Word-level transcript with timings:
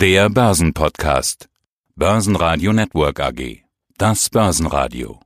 Der 0.00 0.30
Börsenpodcast. 0.30 1.50
Börsenradio 1.94 2.72
Network 2.72 3.20
AG. 3.20 3.64
Das 3.98 4.30
Börsenradio. 4.30 5.20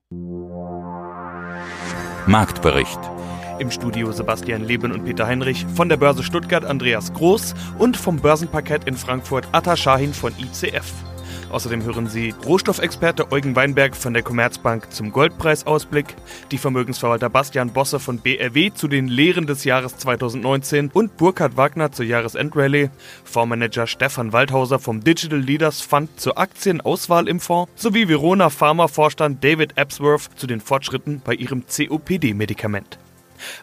Marktbericht. 2.27 2.99
Im 3.61 3.71
Studio 3.71 4.11
Sebastian 4.11 4.65
Leben 4.65 4.91
und 4.91 5.05
Peter 5.05 5.29
Heinrich, 5.29 5.65
von 5.77 5.89
der 5.89 5.97
Börse 5.97 6.25
Stuttgart 6.25 6.65
Andreas 6.65 7.13
Groß 7.13 7.55
und 7.79 7.97
vom 7.97 8.17
Börsenparkett 8.17 8.89
in 8.89 8.97
Frankfurt 8.97 9.47
Atta 9.53 9.77
Shahin 9.77 10.13
von 10.13 10.33
ICF. 10.37 10.93
Außerdem 11.55 11.85
hören 11.85 12.09
Sie 12.09 12.35
Rohstoffexperte 12.45 13.31
Eugen 13.31 13.55
Weinberg 13.55 13.95
von 13.95 14.13
der 14.13 14.25
Commerzbank 14.25 14.91
zum 14.91 15.13
Goldpreisausblick, 15.13 16.17
die 16.51 16.59
Vermögensverwalter 16.59 17.31
Bastian 17.31 17.73
Bosse 17.73 18.01
von 18.01 18.19
BRW 18.19 18.73
zu 18.75 18.89
den 18.89 19.07
Lehren 19.07 19.47
des 19.47 19.63
Jahres 19.63 19.97
2019 19.97 20.91
und 20.93 21.17
Burkhard 21.17 21.57
Wagner 21.57 21.93
zur 21.93 22.07
Jahresendrallye, 22.07 22.91
Fondsmanager 23.23 23.87
Stefan 23.87 24.33
Waldhauser 24.33 24.81
vom 24.81 25.05
Digital 25.05 25.39
Leaders 25.39 25.81
Fund 25.81 26.19
zur 26.19 26.39
Aktienauswahl 26.39 27.29
im 27.29 27.39
Fonds 27.39 27.71
sowie 27.77 28.09
Verona 28.09 28.51
Pharma-Vorstand 28.51 29.45
David 29.45 29.79
Epsworth 29.79 30.31
zu 30.35 30.49
den 30.49 30.61
Fortschritten 30.61 31.23
bei 31.25 31.35
ihrem 31.35 31.63
COPD-Medikament. 31.69 32.99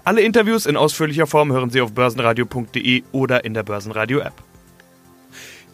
Alle 0.06 0.22
Interviews 0.22 0.66
in 0.66 0.78
ausführlicher 0.78 1.28
Form 1.28 1.52
hören 1.52 1.72
Sie 1.72 1.82
auf 1.82 1.92
börsenradio.de 1.92 3.04
oder 3.12 3.44
in 3.44 3.54
der 3.54 3.64
Börsenradio-App. 3.64 4.51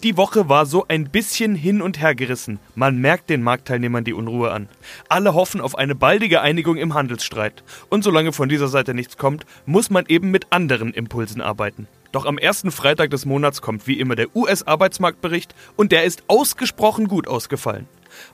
Die 0.04 0.16
Woche 0.16 0.48
war 0.48 0.68
so 0.68 0.86
ein 0.88 1.10
bisschen 1.10 1.56
hin 1.56 1.82
und 1.82 2.00
her 2.00 2.14
gerissen. 2.14 2.60
Man 2.76 2.98
merkt 2.98 3.32
den 3.32 3.42
Marktteilnehmern 3.42 4.04
die 4.04 4.14
Unruhe 4.14 4.52
an. 4.52 4.70
Alle 5.10 5.34
hoffen 5.34 5.60
auf 5.60 5.76
eine 5.76 5.96
baldige 5.96 6.42
Einigung 6.42 6.78
im 6.78 6.94
Handelsstreit. 6.94 7.64
Und 7.90 8.04
solange 8.04 8.32
von 8.32 8.48
dieser 8.48 8.68
Seite 8.68 8.94
nichts 8.94 9.18
kommt, 9.18 9.48
muss 9.66 9.90
man 9.90 10.06
eben 10.08 10.30
mit 10.30 10.46
anderen 10.52 10.94
Impulsen 10.94 11.42
arbeiten. 11.42 11.88
Doch 12.12 12.28
am 12.28 12.38
ersten 12.38 12.70
Freitag 12.70 13.10
des 13.10 13.26
Monats 13.26 13.64
kommt 13.64 13.88
wie 13.88 14.00
immer 14.00 14.16
der 14.16 14.36
US-Arbeitsmarktbericht 14.36 15.56
und 15.76 15.92
der 15.92 16.04
ist 16.04 16.24
ausgesprochen 16.28 17.08
gut 17.08 17.28
ausgefallen. 17.28 17.88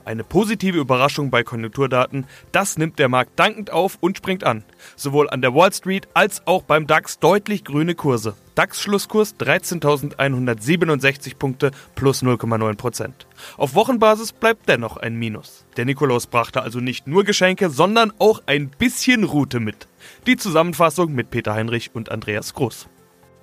Eine 0.04 0.24
positive 0.24 0.78
Überraschung 0.78 1.30
bei 1.30 1.42
Konjunkturdaten, 1.42 2.26
das 2.52 2.78
nimmt 2.78 2.98
der 2.98 3.08
Markt 3.08 3.38
dankend 3.38 3.70
auf 3.70 3.98
und 4.00 4.16
springt 4.16 4.44
an. 4.44 4.64
Sowohl 4.96 5.30
an 5.30 5.42
der 5.42 5.54
Wall 5.54 5.72
Street 5.72 6.08
als 6.14 6.46
auch 6.46 6.62
beim 6.62 6.86
DAX 6.86 7.18
deutlich 7.18 7.64
grüne 7.64 7.94
Kurse. 7.94 8.34
DAX-Schlusskurs 8.54 9.36
13.167 9.36 11.36
Punkte 11.36 11.72
plus 11.94 12.22
0,9% 12.22 13.10
Auf 13.56 13.74
Wochenbasis 13.74 14.32
bleibt 14.32 14.68
dennoch 14.68 14.96
ein 14.96 15.16
Minus. 15.16 15.66
Der 15.76 15.84
Nikolaus 15.84 16.26
brachte 16.26 16.62
also 16.62 16.80
nicht 16.80 17.06
nur 17.06 17.24
Geschenke, 17.24 17.70
sondern 17.70 18.12
auch 18.18 18.42
ein 18.46 18.70
bisschen 18.70 19.24
Route 19.24 19.60
mit. 19.60 19.88
Die 20.26 20.36
Zusammenfassung 20.36 21.12
mit 21.12 21.30
Peter 21.30 21.54
Heinrich 21.54 21.90
und 21.94 22.10
Andreas 22.10 22.54
Groß. 22.54 22.88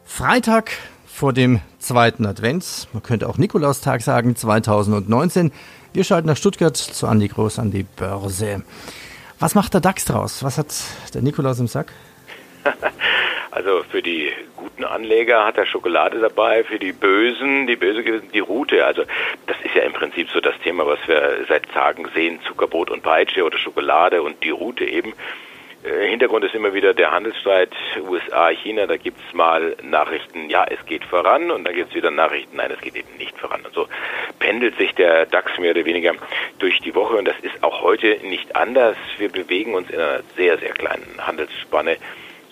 Freitag 0.03 0.71
vor 1.05 1.33
dem 1.33 1.59
zweiten 1.77 2.25
Advents, 2.25 2.87
man 2.93 3.03
könnte 3.03 3.27
auch 3.27 3.37
Nikolaustag 3.37 4.01
sagen, 4.01 4.35
2019. 4.35 5.51
Wir 5.93 6.05
schalten 6.05 6.27
nach 6.27 6.37
Stuttgart 6.37 6.77
zu 6.77 7.05
Andi 7.05 7.27
Groß 7.27 7.59
an 7.59 7.69
die 7.69 7.83
Börse. 7.83 8.63
Was 9.39 9.55
macht 9.55 9.73
der 9.73 9.81
DAX 9.81 10.05
draus? 10.05 10.41
Was 10.41 10.57
hat 10.57 10.67
der 11.13 11.21
Nikolaus 11.21 11.59
im 11.59 11.67
Sack? 11.67 11.91
Also 13.53 13.83
für 13.83 14.01
die 14.01 14.31
guten 14.55 14.85
Anleger 14.85 15.45
hat 15.45 15.57
er 15.57 15.65
Schokolade 15.65 16.19
dabei, 16.19 16.63
für 16.63 16.79
die 16.79 16.93
Bösen, 16.93 17.67
die 17.67 17.75
Böse 17.75 18.21
die 18.33 18.39
Route. 18.39 18.85
Also 18.85 19.03
das 19.45 19.57
ist 19.65 19.75
ja 19.75 19.81
im 19.81 19.91
Prinzip 19.91 20.29
so 20.29 20.39
das 20.39 20.57
Thema, 20.63 20.87
was 20.87 20.99
wir 21.05 21.45
seit 21.49 21.69
Tagen 21.73 22.07
sehen, 22.15 22.39
Zuckerbrot 22.47 22.89
und 22.89 23.03
Peitsche 23.03 23.43
oder 23.43 23.57
Schokolade 23.57 24.21
und 24.21 24.41
die 24.41 24.51
Route 24.51 24.85
eben. 24.85 25.11
Äh, 25.83 26.09
Hintergrund 26.09 26.45
ist 26.45 26.53
immer 26.53 26.73
wieder 26.73 26.93
der 26.93 27.11
Handelsstreit 27.11 27.71
USA-China. 27.99 28.85
Da 28.85 28.97
gibt's 28.97 29.33
mal 29.33 29.75
Nachrichten, 29.81 30.49
ja, 30.49 30.65
es 30.69 30.85
geht 30.85 31.03
voran 31.05 31.49
und 31.49 31.63
dann 31.63 31.73
gibt's 31.73 31.95
wieder 31.95 32.11
Nachrichten, 32.11 32.57
nein, 32.57 32.71
es 32.71 32.81
geht 32.81 32.95
eben 32.95 33.17
nicht 33.17 33.37
voran. 33.37 33.61
Und 33.65 33.73
so 33.73 33.87
pendelt 34.39 34.77
sich 34.77 34.93
der 34.93 35.25
DAX 35.25 35.57
mehr 35.57 35.71
oder 35.71 35.85
weniger 35.85 36.13
durch 36.59 36.79
die 36.81 36.93
Woche 36.93 37.15
und 37.15 37.25
das 37.25 37.39
ist 37.41 37.63
auch 37.63 37.81
heute 37.81 38.19
nicht 38.23 38.55
anders. 38.55 38.95
Wir 39.17 39.29
bewegen 39.29 39.73
uns 39.73 39.89
in 39.89 39.99
einer 39.99 40.21
sehr, 40.35 40.57
sehr 40.59 40.73
kleinen 40.73 41.15
Handelsspanne, 41.19 41.97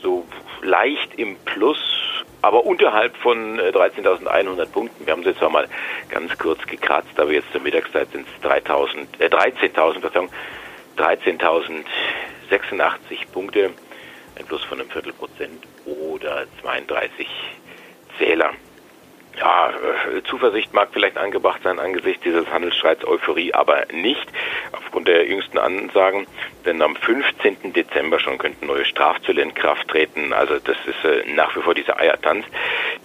so 0.01 0.25
leicht 0.61 1.13
im 1.15 1.35
Plus, 1.45 1.77
aber 2.41 2.65
unterhalb 2.65 3.15
von 3.17 3.59
13.100 3.59 4.61
äh, 4.61 4.65
Punkten. 4.65 5.05
Wir 5.05 5.13
haben 5.13 5.21
es 5.21 5.27
jetzt 5.27 5.43
auch 5.43 5.51
mal 5.51 5.67
ganz 6.09 6.35
kurz 6.37 6.65
gekratzt, 6.65 7.19
aber 7.19 7.31
jetzt 7.31 7.51
zur 7.51 7.61
Mittagszeit 7.61 8.09
sind 8.11 8.25
es 8.27 8.49
3.000, 8.49 9.19
äh, 9.19 9.27
13.000, 9.27 9.99
Verzeihung, 9.99 10.29
13.000 10.97 11.85
86 12.49 13.31
Punkte, 13.31 13.71
ein 14.37 14.45
Plus 14.45 14.63
von 14.63 14.79
einem 14.79 14.89
Viertelprozent 14.89 15.65
oder 15.85 16.45
32 16.61 17.27
Zähler. 18.17 18.53
Ja, 19.39 19.69
äh, 19.69 20.21
Zuversicht 20.23 20.73
mag 20.73 20.89
vielleicht 20.91 21.17
angebracht 21.17 21.61
sein 21.63 21.79
angesichts 21.79 22.23
dieses 22.23 22.51
Handelsstreits, 22.51 23.05
Euphorie 23.07 23.53
aber 23.53 23.85
nicht, 23.93 24.27
aufgrund 24.73 25.07
der 25.07 25.25
jüngsten 25.27 25.57
Ansagen, 25.57 26.27
denn 26.65 26.81
am 26.81 26.95
15. 26.97 27.71
Dezember 27.71 28.19
schon 28.19 28.37
könnten 28.37 28.67
neue 28.67 28.83
Strafzölle 28.83 29.41
in 29.41 29.53
Kraft 29.53 29.87
treten. 29.87 30.33
Also 30.33 30.59
das 30.59 30.75
ist 30.85 31.05
äh, 31.05 31.23
nach 31.31 31.55
wie 31.55 31.61
vor 31.61 31.73
dieser 31.73 31.97
Eiertanz. 31.97 32.45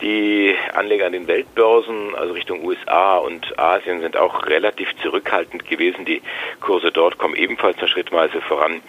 Die 0.02 0.56
Anleger 0.72 1.06
an 1.06 1.12
den 1.12 1.28
Weltbörsen, 1.28 2.16
also 2.16 2.32
Richtung 2.32 2.64
USA 2.64 3.18
und 3.18 3.56
Asien, 3.56 4.00
sind 4.00 4.16
auch 4.16 4.46
relativ 4.46 4.88
zurückhaltend 5.02 5.68
gewesen. 5.68 6.04
Die 6.04 6.20
Kurse 6.60 6.90
dort 6.90 7.16
kommen 7.16 7.36
ebenfalls 7.36 7.78
nur 7.78 7.88
schrittweise 7.88 8.40
voran. 8.40 8.82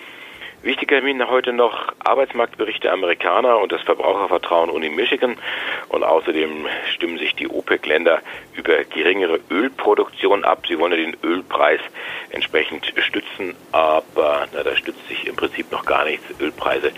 Wichtiger 0.66 0.96
Termin 0.96 1.30
heute 1.30 1.54
noch 1.54 1.94
Arbeitsmarktberichte 2.00 2.92
Amerikaner 2.92 3.60
und 3.60 3.72
das 3.72 3.84
Verbrauchervertrauen 3.84 4.72
Uni 4.72 4.90
Michigan. 4.90 5.38
Und 5.90 6.04
außerdem 6.04 6.66
stimmen 6.92 7.20
sich 7.20 7.36
die 7.36 7.48
OPEC-Länder 7.48 8.20
über 8.56 8.84
geringere 8.86 9.40
Ölproduktion 9.52 10.44
ab. 10.44 10.64
Sie 10.68 10.80
wollen 10.80 10.94
ja 10.94 10.98
den 10.98 11.18
Ölpreis 11.22 11.82
entsprechend 12.32 12.92
stützen, 12.98 13.56
aber 13.74 14.48
na, 14.54 14.64
da 14.64 14.76
stützt 14.76 15.08
sich 15.08 15.28
im 15.28 15.36
Prinzip 15.36 15.72
noch 15.72 15.86
gar 15.86 16.04
nichts. 16.04 16.26
Ölpreise 16.42 16.92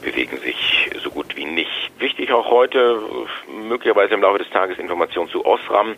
bewegen 0.00 0.38
sich 0.38 0.88
so 1.02 1.10
gut 1.10 1.34
wie 1.34 1.44
nicht. 1.44 1.90
Wichtig 1.98 2.30
auch 2.30 2.48
heute, 2.48 3.02
möglicherweise 3.66 4.14
im 4.14 4.22
Laufe 4.22 4.38
des 4.38 4.50
Tages 4.50 4.78
Informationen 4.78 5.28
zu 5.28 5.44
Osram. 5.44 5.96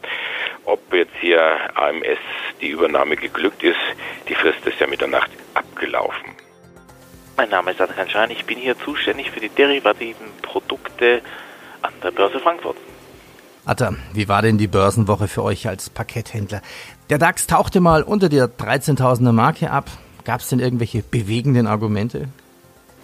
Ob 0.64 0.80
jetzt 0.94 1.16
hier 1.20 1.58
AMS 1.74 2.18
die 2.62 2.68
Übernahme 2.68 3.16
geglückt 3.16 3.62
ist, 3.62 3.76
die 4.26 4.34
Frist 4.34 4.66
ist 4.66 4.80
ja 4.80 4.86
mit 4.86 5.02
der 5.02 5.08
Nacht 5.08 5.30
abgelaufen. 5.52 6.49
Mein 7.40 7.48
Name 7.48 7.70
ist 7.70 7.80
Adrian 7.80 8.06
Schein, 8.06 8.30
ich 8.30 8.44
bin 8.44 8.58
hier 8.58 8.78
zuständig 8.78 9.30
für 9.30 9.40
die 9.40 9.48
derivativen 9.48 10.26
Produkte 10.42 11.22
an 11.80 11.90
der 12.04 12.10
Börse 12.10 12.38
Frankfurt. 12.38 12.76
Atta, 13.64 13.94
wie 14.12 14.28
war 14.28 14.42
denn 14.42 14.58
die 14.58 14.66
Börsenwoche 14.66 15.26
für 15.26 15.42
euch 15.42 15.66
als 15.66 15.88
Pakethändler? 15.88 16.60
Der 17.08 17.16
DAX 17.16 17.46
tauchte 17.46 17.80
mal 17.80 18.02
unter 18.02 18.28
der 18.28 18.44
13.000er 18.44 19.32
Marke 19.32 19.70
ab. 19.70 19.86
Gab 20.26 20.40
es 20.40 20.50
denn 20.50 20.60
irgendwelche 20.60 21.02
bewegenden 21.02 21.66
Argumente? 21.66 22.28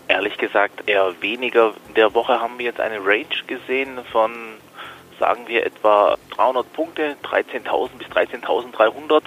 Ehrlich 0.09 0.37
gesagt 0.37 0.87
eher 0.87 1.15
weniger. 1.23 1.73
In 1.89 1.95
der 1.95 2.13
Woche 2.13 2.39
haben 2.39 2.59
wir 2.59 2.67
jetzt 2.67 2.81
eine 2.81 2.99
Range 2.99 3.25
gesehen 3.47 4.01
von 4.13 4.33
sagen 5.19 5.47
wir 5.47 5.65
etwa 5.65 6.16
300 6.37 6.72
Punkte, 6.72 7.16
13.000 7.22 7.91
bis 7.99 8.06
13.300. 8.09 9.22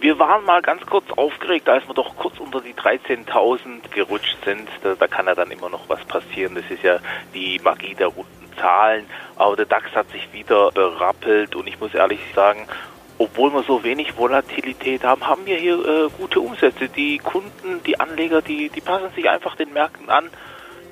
Wir 0.00 0.18
waren 0.18 0.44
mal 0.44 0.62
ganz 0.62 0.84
kurz 0.86 1.10
aufgeregt, 1.16 1.68
als 1.68 1.86
wir 1.86 1.94
doch 1.94 2.16
kurz 2.16 2.38
unter 2.38 2.60
die 2.60 2.74
13.000 2.74 3.90
gerutscht 3.90 4.36
sind. 4.44 4.68
Da, 4.82 4.94
da, 4.94 5.06
kann 5.06 5.26
ja 5.26 5.34
dann 5.34 5.50
immer 5.50 5.68
noch 5.68 5.88
was 5.88 6.04
passieren. 6.04 6.54
Das 6.54 6.64
ist 6.70 6.82
ja 6.82 6.98
die 7.34 7.60
Magie 7.62 7.94
der 7.94 8.08
runden 8.08 8.50
Zahlen. 8.58 9.06
Aber 9.36 9.56
der 9.56 9.66
DAX 9.66 9.90
hat 9.94 10.10
sich 10.10 10.32
wieder 10.32 10.70
berappelt 10.72 11.54
und 11.54 11.66
ich 11.66 11.80
muss 11.80 11.94
ehrlich 11.94 12.20
sagen, 12.34 12.66
obwohl 13.18 13.52
wir 13.52 13.62
so 13.62 13.84
wenig 13.84 14.16
Volatilität 14.16 15.04
haben, 15.04 15.26
haben 15.26 15.44
wir 15.44 15.56
hier 15.56 15.74
äh, 15.84 16.08
gute 16.18 16.40
Umsätze. 16.40 16.88
Die 16.88 17.18
Kunden, 17.18 17.82
die 17.84 18.00
Anleger, 18.00 18.40
die, 18.40 18.70
die 18.70 18.80
passen 18.80 19.10
sich 19.14 19.28
einfach 19.28 19.56
den 19.56 19.72
Märkten 19.74 20.08
an 20.08 20.30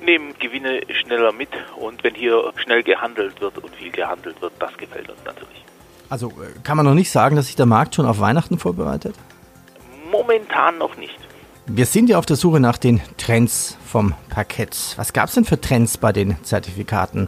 nehmen 0.03 0.33
Gewinne 0.39 0.81
schneller 0.91 1.31
mit 1.31 1.49
und 1.77 2.03
wenn 2.03 2.15
hier 2.15 2.51
schnell 2.55 2.83
gehandelt 2.83 3.39
wird 3.41 3.57
und 3.57 3.75
viel 3.75 3.91
gehandelt 3.91 4.41
wird, 4.41 4.53
das 4.59 4.75
gefällt 4.77 5.09
uns 5.09 5.19
natürlich. 5.25 5.65
Also 6.09 6.29
äh, 6.29 6.59
kann 6.63 6.77
man 6.77 6.85
noch 6.85 6.93
nicht 6.93 7.11
sagen, 7.11 7.35
dass 7.35 7.47
sich 7.47 7.55
der 7.55 7.65
Markt 7.65 7.95
schon 7.95 8.05
auf 8.05 8.19
Weihnachten 8.19 8.57
vorbereitet? 8.57 9.15
Momentan 10.11 10.77
noch 10.77 10.97
nicht. 10.97 11.17
Wir 11.67 11.85
sind 11.85 12.09
ja 12.09 12.17
auf 12.17 12.25
der 12.25 12.35
Suche 12.35 12.59
nach 12.59 12.77
den 12.77 12.99
Trends 13.17 13.77
vom 13.85 14.15
Parkett. 14.29 14.75
Was 14.97 15.13
gab 15.13 15.27
es 15.27 15.35
denn 15.35 15.45
für 15.45 15.61
Trends 15.61 15.97
bei 15.97 16.11
den 16.11 16.43
Zertifikaten, 16.43 17.27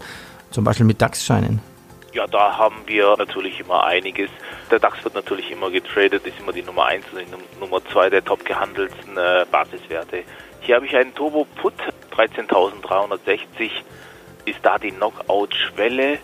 zum 0.49 0.63
Beispiel 0.63 0.85
mit 0.87 0.99
DAX-Scheinen? 0.99 1.59
Ja, 2.13 2.25
da 2.25 2.57
haben 2.57 2.75
wir 2.87 3.15
natürlich 3.17 3.59
immer 3.59 3.85
einiges. 3.85 4.31
Der 4.71 4.79
DAX 4.79 5.03
wird 5.03 5.13
natürlich 5.13 5.51
immer 5.51 5.69
getradet, 5.69 6.25
ist 6.25 6.39
immer 6.39 6.51
die 6.51 6.63
Nummer 6.63 6.85
1 6.85 7.05
und 7.13 7.19
die 7.19 7.59
Nummer 7.59 7.85
2 7.85 8.09
der 8.09 8.25
top 8.25 8.43
gehandelten 8.43 9.15
äh, 9.15 9.45
Basiswerte. 9.49 10.23
Hier 10.61 10.75
habe 10.75 10.85
ich 10.85 10.95
einen 10.95 11.13
Turbo 11.13 11.45
Put 11.61 11.73
13.360 12.15 13.71
ist 14.45 14.59
da 14.63 14.77
die 14.77 14.91
Knockout-Schwelle. 14.91 16.19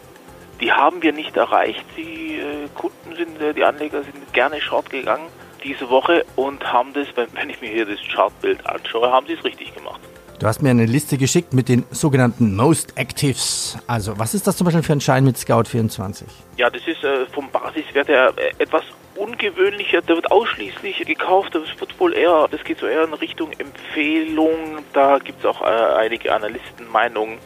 Die 0.62 0.72
haben 0.72 1.02
wir 1.02 1.14
nicht 1.14 1.38
erreicht. 1.38 1.86
Die 1.96 2.40
äh, 2.40 2.68
Kunden 2.74 3.16
sind, 3.16 3.42
äh, 3.42 3.54
die 3.54 3.64
Anleger 3.64 4.04
sind 4.04 4.34
gerne 4.34 4.60
short 4.62 4.90
gegangen 4.90 5.28
diese 5.64 5.90
Woche 5.90 6.26
und 6.36 6.64
haben 6.72 6.94
das, 6.94 7.08
wenn, 7.16 7.50
ich 7.50 7.62
mir 7.62 7.70
hier 7.70 7.86
das 7.86 8.00
Chartbild 8.14 8.66
anschaue, 8.66 9.12
haben 9.12 9.28
sie 9.28 9.34
es 9.34 9.44
richtig 9.44 9.74
gemacht. 9.76 10.00
Du 10.40 10.46
hast 10.46 10.62
mir 10.62 10.70
eine 10.70 10.86
Liste 10.86 11.18
geschickt 11.18 11.54
mit 11.54 11.68
den 11.68 11.84
sogenannten 11.90 12.56
Most 12.56 12.96
Actives. 12.96 13.78
Also, 13.88 14.18
was 14.20 14.36
ist 14.36 14.46
das 14.46 14.56
zum 14.56 14.66
Beispiel 14.66 14.84
für 14.84 14.94
ein 14.94 15.02
Schein 15.02 15.24
mit 15.24 15.38
Scout 15.38 15.64
24? 15.66 16.28
Ja, 16.58 16.70
das 16.70 16.82
ist 16.86 17.04
äh, 17.04 17.26
vom 17.34 17.50
Basiswert 17.50 18.08
her 18.08 18.32
etwas 18.60 18.84
ungewöhnlicher. 19.18 20.02
Der 20.02 20.16
wird 20.16 20.32
ausschließlich 20.32 21.06
gekauft. 21.06 21.56
Das 21.56 21.80
wird 21.80 22.00
wohl 22.00 22.14
eher, 22.14 22.48
das 22.50 22.64
geht 22.64 22.80
so 22.80 22.86
eher 22.86 23.04
in 23.04 23.14
Richtung 23.14 23.52
Empfehlung. 23.58 24.80
Da 24.94 25.20
gibt 25.20 25.40
es 25.40 25.46
auch 25.46 25.62
äh, 25.62 25.66
einige 25.66 26.34
Analystenmeinungen. 26.34 27.40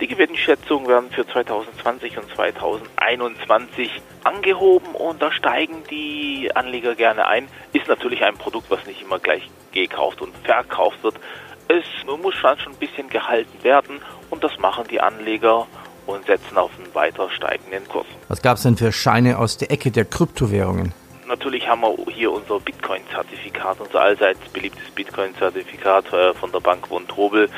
Die 0.00 0.06
Gewinnschätzungen 0.06 0.88
werden 0.88 1.10
für 1.10 1.26
2020 1.26 2.18
und 2.18 2.34
2021 2.34 3.90
angehoben 4.24 4.94
und 4.94 5.22
da 5.22 5.30
steigen 5.32 5.84
die 5.90 6.50
Anleger 6.54 6.94
gerne 6.94 7.26
ein. 7.26 7.48
Ist 7.72 7.88
natürlich 7.88 8.22
ein 8.22 8.36
Produkt, 8.36 8.70
was 8.70 8.84
nicht 8.86 9.02
immer 9.02 9.18
gleich 9.18 9.48
gekauft 9.72 10.20
und 10.20 10.34
verkauft 10.44 11.02
wird. 11.02 11.16
Es 11.68 11.84
muss 12.06 12.34
schon 12.34 12.50
ein 12.50 12.78
bisschen 12.78 13.08
gehalten 13.08 13.62
werden 13.62 14.00
und 14.30 14.44
das 14.44 14.58
machen 14.58 14.84
die 14.90 15.00
Anleger 15.00 15.66
und 16.06 16.26
setzen 16.26 16.58
auf 16.58 16.70
einen 16.76 16.94
weiter 16.94 17.30
steigenden 17.30 17.86
Kurs. 17.88 18.06
Was 18.28 18.42
gab 18.42 18.56
es 18.56 18.64
denn 18.64 18.76
für 18.76 18.92
Scheine 18.92 19.38
aus 19.38 19.56
der 19.56 19.70
Ecke 19.70 19.90
der 19.90 20.04
Kryptowährungen? 20.04 20.92
Natürlich 21.26 21.68
haben 21.68 21.80
wir 21.80 21.96
hier 22.12 22.30
unser 22.30 22.60
Bitcoin-Zertifikat, 22.60 23.80
unser 23.80 24.00
allseits 24.00 24.40
beliebtes 24.52 24.90
Bitcoin-Zertifikat 24.90 26.12
äh, 26.12 26.34
von 26.34 26.52
der 26.52 26.60
Bank 26.60 26.90
Vontobel. 26.90 27.48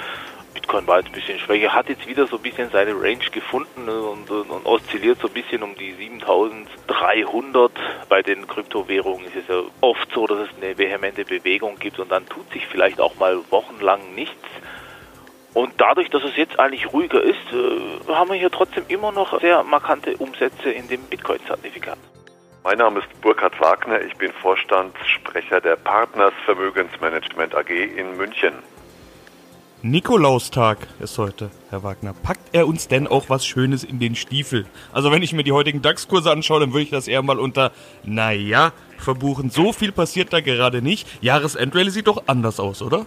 Bitcoin 0.54 0.86
war 0.86 0.98
jetzt 0.98 1.08
ein 1.08 1.12
bisschen 1.12 1.38
schwächer, 1.38 1.74
hat 1.74 1.88
jetzt 1.88 2.06
wieder 2.06 2.26
so 2.26 2.36
ein 2.36 2.42
bisschen 2.42 2.70
seine 2.70 2.92
Range 2.92 3.24
gefunden 3.30 3.88
und, 3.88 4.30
und, 4.30 4.50
und 4.50 4.66
oszilliert 4.66 5.18
so 5.20 5.26
ein 5.26 5.34
bisschen 5.34 5.62
um 5.62 5.74
die 5.74 5.92
7300. 5.92 7.72
Bei 8.08 8.22
den 8.22 8.46
Kryptowährungen 8.46 9.26
ist 9.26 9.36
es 9.36 9.48
ja 9.48 9.62
oft 9.80 10.10
so, 10.14 10.26
dass 10.26 10.48
es 10.48 10.56
eine 10.56 10.78
vehemente 10.78 11.24
Bewegung 11.24 11.78
gibt 11.78 11.98
und 11.98 12.10
dann 12.10 12.24
tut 12.26 12.50
sich 12.52 12.66
vielleicht 12.66 13.00
auch 13.00 13.16
mal 13.16 13.38
wochenlang 13.50 14.14
nichts. 14.14 14.44
Und 15.54 15.72
dadurch, 15.78 16.08
dass 16.10 16.22
es 16.22 16.36
jetzt 16.36 16.58
eigentlich 16.58 16.92
ruhiger 16.92 17.22
ist, 17.22 17.52
äh, 17.52 18.12
haben 18.12 18.30
wir 18.30 18.36
hier 18.36 18.50
trotzdem 18.50 18.84
immer 18.88 19.10
noch 19.10 19.40
sehr 19.40 19.62
markante 19.64 20.16
Umsätze 20.16 20.70
in 20.70 20.86
dem 20.88 21.02
Bitcoin-Zertifikat. 21.02 21.98
Mein 22.66 22.78
Name 22.78 22.98
ist 22.98 23.20
Burkhard 23.20 23.60
Wagner, 23.60 24.00
ich 24.00 24.16
bin 24.16 24.32
Vorstandssprecher 24.42 25.60
der 25.60 25.76
Partners 25.76 26.32
Vermögensmanagement 26.46 27.54
AG 27.54 27.70
in 27.70 28.16
München. 28.16 28.54
Nikolaustag 29.82 30.78
ist 30.98 31.16
heute, 31.16 31.52
Herr 31.70 31.84
Wagner. 31.84 32.12
Packt 32.12 32.48
er 32.52 32.66
uns 32.66 32.88
denn 32.88 33.06
auch 33.06 33.26
was 33.28 33.46
Schönes 33.46 33.84
in 33.84 34.00
den 34.00 34.16
Stiefel? 34.16 34.66
Also 34.92 35.12
wenn 35.12 35.22
ich 35.22 35.32
mir 35.32 35.44
die 35.44 35.52
heutigen 35.52 35.80
DAX-Kurse 35.80 36.32
anschaue, 36.32 36.58
dann 36.58 36.72
würde 36.72 36.82
ich 36.82 36.90
das 36.90 37.06
eher 37.06 37.22
mal 37.22 37.38
unter, 37.38 37.70
naja, 38.02 38.72
verbuchen. 38.98 39.48
So 39.48 39.72
viel 39.72 39.92
passiert 39.92 40.32
da 40.32 40.40
gerade 40.40 40.82
nicht. 40.82 41.06
Jahresendrallye 41.22 41.90
sieht 41.90 42.08
doch 42.08 42.24
anders 42.26 42.58
aus, 42.58 42.82
oder? 42.82 43.06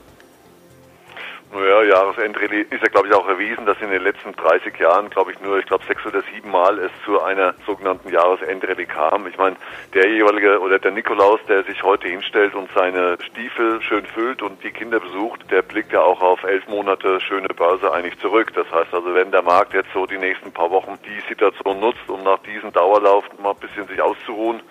Naja, 1.52 1.82
Jahresendrallye 1.82 2.62
ist 2.70 2.84
ja, 2.84 2.90
glaube 2.90 3.08
ich, 3.08 3.14
auch 3.16 3.28
erwiesen, 3.28 3.66
dass 3.66 3.82
in 3.82 3.90
den 3.90 4.04
letzten 4.04 4.34
30 4.34 4.78
Jahren, 4.78 5.10
glaube 5.10 5.32
ich, 5.32 5.40
nur, 5.42 5.58
ich 5.58 5.66
glaube, 5.66 5.84
sechs 5.86 6.06
oder 6.06 6.22
sieben 6.32 6.52
Mal 6.52 6.78
es 6.78 6.92
zu 7.06 7.20
einer 7.24 7.56
sogenannten 7.66 8.10
Jahresendrallye 8.10 8.86
kam. 8.86 9.26
Ich 9.26 9.36
meine, 9.38 9.56
der 9.96 10.08
jeweilige 10.10 10.60
oder 10.60 10.78
der 10.78 10.92
Nikolaus, 10.92 11.40
der 11.48 11.64
sich 11.64 11.82
heute 11.82 12.08
hinstellt 12.08 12.54
und 12.54 12.70
seine 12.76 13.18
Stiefel 13.22 13.82
schön 13.82 14.06
füllt 14.06 14.44
und 14.44 14.64
die 14.64 14.70
Kinder 14.70 15.00
besucht, 15.00 15.50
der 15.50 15.64
blickt 15.64 15.92
ja 15.92 16.02
auch 16.02 16.22
auf 16.22 16.44
elf 16.44 16.68
Monate 16.68 17.20
schöne 17.20 17.48
Börse 17.48 17.92
eigentlich 17.92 18.20
zurück. 18.20 18.54
Das 18.54 18.72
heißt 18.72 18.94
also, 18.94 19.16
wenn 19.16 19.32
der 19.32 19.42
Markt 19.42 19.74
jetzt 19.74 19.90
so 19.92 20.06
die 20.06 20.20
nächsten 20.20 20.52
paar 20.52 20.70
Wochen 20.70 21.00
die 21.04 21.28
Situation 21.28 21.80
nutzt, 21.80 22.08
um 22.10 22.22
nach 22.22 22.40
diesem 22.44 22.72
Dauerlauf 22.74 23.26
mal 23.42 23.52
ein 23.52 23.60
bisschen 23.60 23.88
sich 23.88 24.00
auszuruhen, 24.00 24.62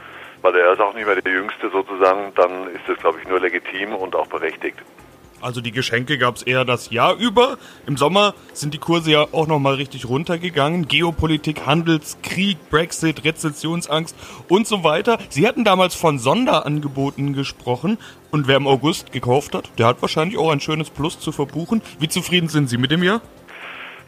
weil 0.43 0.55
er 0.55 0.75
ist 0.75 0.81
auch 0.81 0.95
nicht 0.95 1.07
mehr 1.07 1.21
der 1.21 1.33
Jüngste 1.33 1.71
sozusagen, 1.71 2.33
dann 2.37 2.73
ist 2.73 2.89
das, 2.89 2.99
glaube 2.99 3.19
ich, 3.21 3.27
nur 3.27 3.41
legitim 3.41 3.97
und 3.97 4.15
auch 4.15 4.29
berechtigt. 4.29 4.79
Also 5.41 5.61
die 5.61 5.73
Geschenke 5.73 6.19
gab 6.19 6.37
es 6.37 6.43
eher 6.43 6.65
das 6.65 6.91
Jahr 6.91 7.15
über. 7.17 7.59
Im 7.87 7.97
Sommer 7.97 8.35
sind 8.53 8.75
die 8.75 8.79
Kurse 8.79 9.11
ja 9.13 9.27
auch 9.33 9.47
nochmal 9.47 9.75
richtig 9.75 10.09
runtergegangen. 10.09 10.89
Geopolitik, 10.89 11.67
Handelskrieg, 11.67 12.59
Brexit, 12.71 13.25
Rezessionsangst 13.25 14.17
und 14.49 14.67
so 14.67 14.85
weiter. 14.85 15.19
Sie 15.29 15.47
hatten 15.47 15.65
damals 15.65 15.95
von 15.95 16.19
Sonderangeboten 16.19 17.33
gesprochen. 17.35 17.99
Und 18.31 18.47
wer 18.47 18.57
im 18.57 18.67
August 18.67 19.13
gekauft 19.13 19.55
hat, 19.55 19.71
der 19.79 19.87
hat 19.87 20.03
wahrscheinlich 20.03 20.39
auch 20.39 20.51
ein 20.51 20.61
schönes 20.61 20.91
Plus 20.91 21.19
zu 21.19 21.33
verbuchen. 21.33 21.81
Wie 21.99 22.09
zufrieden 22.09 22.49
sind 22.49 22.69
Sie 22.69 22.77
mit 22.77 22.91
dem 22.91 23.03
Jahr? 23.03 23.23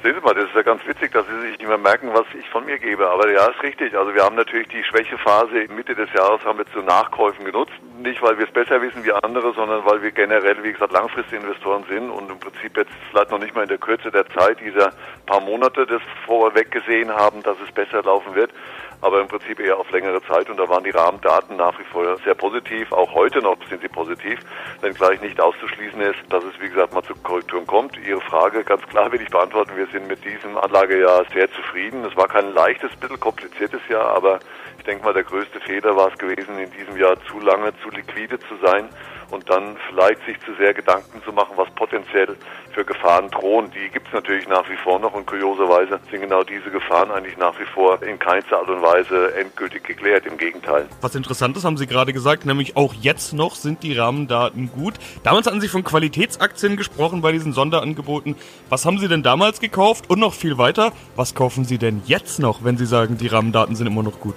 Sehen 0.02 0.14
Sie 0.14 0.20
mal, 0.22 0.32
das 0.32 0.44
ist 0.44 0.54
ja 0.54 0.62
ganz 0.62 0.86
witzig, 0.86 1.12
dass 1.12 1.26
Sie 1.26 1.40
sich 1.40 1.58
nicht 1.58 1.68
mehr 1.68 1.76
merken, 1.76 2.08
was 2.14 2.24
ich 2.32 2.48
von 2.48 2.64
mir 2.64 2.78
gebe. 2.78 3.06
Aber 3.10 3.30
ja, 3.30 3.44
ist 3.50 3.62
richtig. 3.62 3.94
Also 3.94 4.14
wir 4.14 4.24
haben 4.24 4.34
natürlich 4.34 4.68
die 4.68 4.82
Schwächephase 4.82 5.66
Mitte 5.68 5.94
des 5.94 6.10
Jahres 6.14 6.42
haben 6.42 6.56
wir 6.56 6.64
zu 6.72 6.80
Nachkäufen 6.80 7.44
genutzt. 7.44 7.74
Nicht, 7.98 8.22
weil 8.22 8.38
wir 8.38 8.46
es 8.46 8.50
besser 8.50 8.80
wissen 8.80 9.04
wie 9.04 9.12
andere, 9.12 9.52
sondern 9.52 9.84
weil 9.84 10.00
wir 10.00 10.10
generell, 10.10 10.62
wie 10.62 10.72
gesagt, 10.72 10.92
Langfristinvestoren 10.92 11.84
sind 11.84 12.08
und 12.08 12.30
im 12.30 12.40
Prinzip 12.40 12.78
jetzt 12.78 12.92
vielleicht 13.10 13.30
noch 13.30 13.40
nicht 13.40 13.54
mal 13.54 13.64
in 13.64 13.68
der 13.68 13.76
Kürze 13.76 14.10
der 14.10 14.26
Zeit 14.30 14.58
dieser 14.60 14.92
paar 15.26 15.40
Monate 15.40 15.84
das 15.84 16.00
vorweg 16.24 16.70
gesehen 16.70 17.10
haben, 17.10 17.42
dass 17.42 17.58
es 17.62 17.70
besser 17.70 18.02
laufen 18.02 18.34
wird 18.34 18.52
aber 19.00 19.20
im 19.20 19.28
Prinzip 19.28 19.60
eher 19.60 19.78
auf 19.78 19.90
längere 19.90 20.22
Zeit. 20.22 20.48
Und 20.50 20.58
da 20.58 20.68
waren 20.68 20.84
die 20.84 20.90
Rahmendaten 20.90 21.56
nach 21.56 21.78
wie 21.78 21.84
vor 21.84 22.16
sehr 22.24 22.34
positiv. 22.34 22.92
Auch 22.92 23.14
heute 23.14 23.40
noch 23.40 23.56
sind 23.68 23.80
sie 23.80 23.88
positiv, 23.88 24.40
wenngleich 24.80 25.20
nicht 25.20 25.40
auszuschließen 25.40 26.00
ist, 26.00 26.18
dass 26.28 26.44
es, 26.44 26.60
wie 26.60 26.68
gesagt, 26.68 26.92
mal 26.92 27.02
zu 27.02 27.14
Korrekturen 27.14 27.66
kommt. 27.66 27.96
Ihre 27.98 28.20
Frage 28.20 28.64
ganz 28.64 28.82
klar 28.86 29.10
will 29.12 29.20
ich 29.20 29.30
beantworten. 29.30 29.76
Wir 29.76 29.86
sind 29.86 30.08
mit 30.08 30.24
diesem 30.24 30.56
Anlagejahr 30.56 31.24
sehr 31.32 31.50
zufrieden. 31.52 32.04
Es 32.04 32.16
war 32.16 32.28
kein 32.28 32.52
leichtes, 32.52 32.94
bisschen 32.96 33.20
kompliziertes 33.20 33.80
Jahr, 33.88 34.14
aber 34.16 34.40
ich 34.78 34.84
denke 34.84 35.04
mal, 35.04 35.12
der 35.12 35.24
größte 35.24 35.60
Fehler 35.60 35.94
war 35.94 36.08
es 36.08 36.18
gewesen, 36.18 36.58
in 36.58 36.70
diesem 36.70 36.96
Jahr 36.96 37.16
zu 37.26 37.38
lange 37.40 37.72
zu 37.82 37.90
liquide 37.90 38.38
zu 38.40 38.56
sein 38.64 38.88
und 39.30 39.48
dann 39.48 39.76
vielleicht 39.88 40.24
sich 40.26 40.38
zu 40.40 40.54
sehr 40.58 40.74
Gedanken 40.74 41.22
zu 41.24 41.32
machen, 41.32 41.52
was 41.56 41.70
potenziell 41.70 42.36
für 42.72 42.84
Gefahren 42.84 43.30
drohen. 43.30 43.70
Die 43.70 43.90
gibt 43.90 44.06
es 44.08 44.12
natürlich 44.12 44.48
nach 44.48 44.68
wie 44.68 44.76
vor 44.76 44.98
noch 44.98 45.12
und 45.14 45.26
kurioserweise 45.26 46.00
sind 46.10 46.20
genau 46.20 46.42
diese 46.42 46.70
Gefahren 46.70 47.10
eigentlich 47.10 47.36
nach 47.36 47.58
wie 47.58 47.64
vor 47.64 48.02
in 48.02 48.18
keinster 48.18 48.58
Art 48.58 48.68
und 48.68 48.82
Weise 48.82 49.34
endgültig 49.36 49.84
geklärt. 49.84 50.26
Im 50.26 50.36
Gegenteil. 50.36 50.86
Was 51.00 51.14
interessant 51.14 51.56
ist, 51.56 51.64
haben 51.64 51.76
Sie 51.76 51.86
gerade 51.86 52.12
gesagt, 52.12 52.46
nämlich 52.46 52.76
auch 52.76 52.94
jetzt 52.94 53.32
noch 53.32 53.54
sind 53.54 53.82
die 53.82 53.96
Rahmendaten 53.96 54.70
gut. 54.70 54.94
Damals 55.22 55.46
hatten 55.46 55.60
Sie 55.60 55.68
von 55.68 55.84
Qualitätsaktien 55.84 56.76
gesprochen 56.76 57.20
bei 57.20 57.32
diesen 57.32 57.52
Sonderangeboten. 57.52 58.36
Was 58.68 58.86
haben 58.86 58.98
Sie 58.98 59.08
denn 59.08 59.22
damals 59.22 59.60
gekauft? 59.60 60.10
Und 60.10 60.20
noch 60.20 60.34
viel 60.34 60.58
weiter, 60.58 60.92
was 61.16 61.34
kaufen 61.34 61.64
Sie 61.64 61.78
denn 61.78 62.02
jetzt 62.06 62.38
noch, 62.38 62.64
wenn 62.64 62.76
Sie 62.76 62.86
sagen, 62.86 63.16
die 63.18 63.28
Rahmendaten 63.28 63.76
sind 63.76 63.86
immer 63.86 64.02
noch 64.02 64.20
gut? 64.20 64.36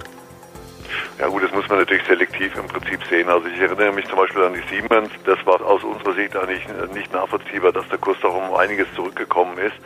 Ja 1.18 1.28
gut, 1.28 1.42
das 1.42 1.52
muss 1.52 1.68
man 1.68 1.78
natürlich 1.78 2.04
selektiv 2.06 2.54
im 2.56 2.66
Prinzip 2.66 3.00
sehen. 3.08 3.28
Also 3.28 3.46
ich 3.46 3.58
erinnere 3.60 3.92
mich 3.92 4.06
zum 4.06 4.16
Beispiel 4.16 4.42
an 4.42 4.54
die 4.54 4.74
Siemens. 4.74 5.10
Das 5.24 5.38
war 5.46 5.60
aus 5.64 5.82
unserer 5.84 6.14
Sicht 6.14 6.36
eigentlich 6.36 6.64
nicht 6.92 7.12
nachvollziehbar, 7.12 7.72
dass 7.72 7.88
der 7.88 7.98
Kurs 7.98 8.18
doch 8.20 8.34
um 8.34 8.54
einiges 8.54 8.86
zurückgekommen 8.94 9.58
ist. 9.58 9.76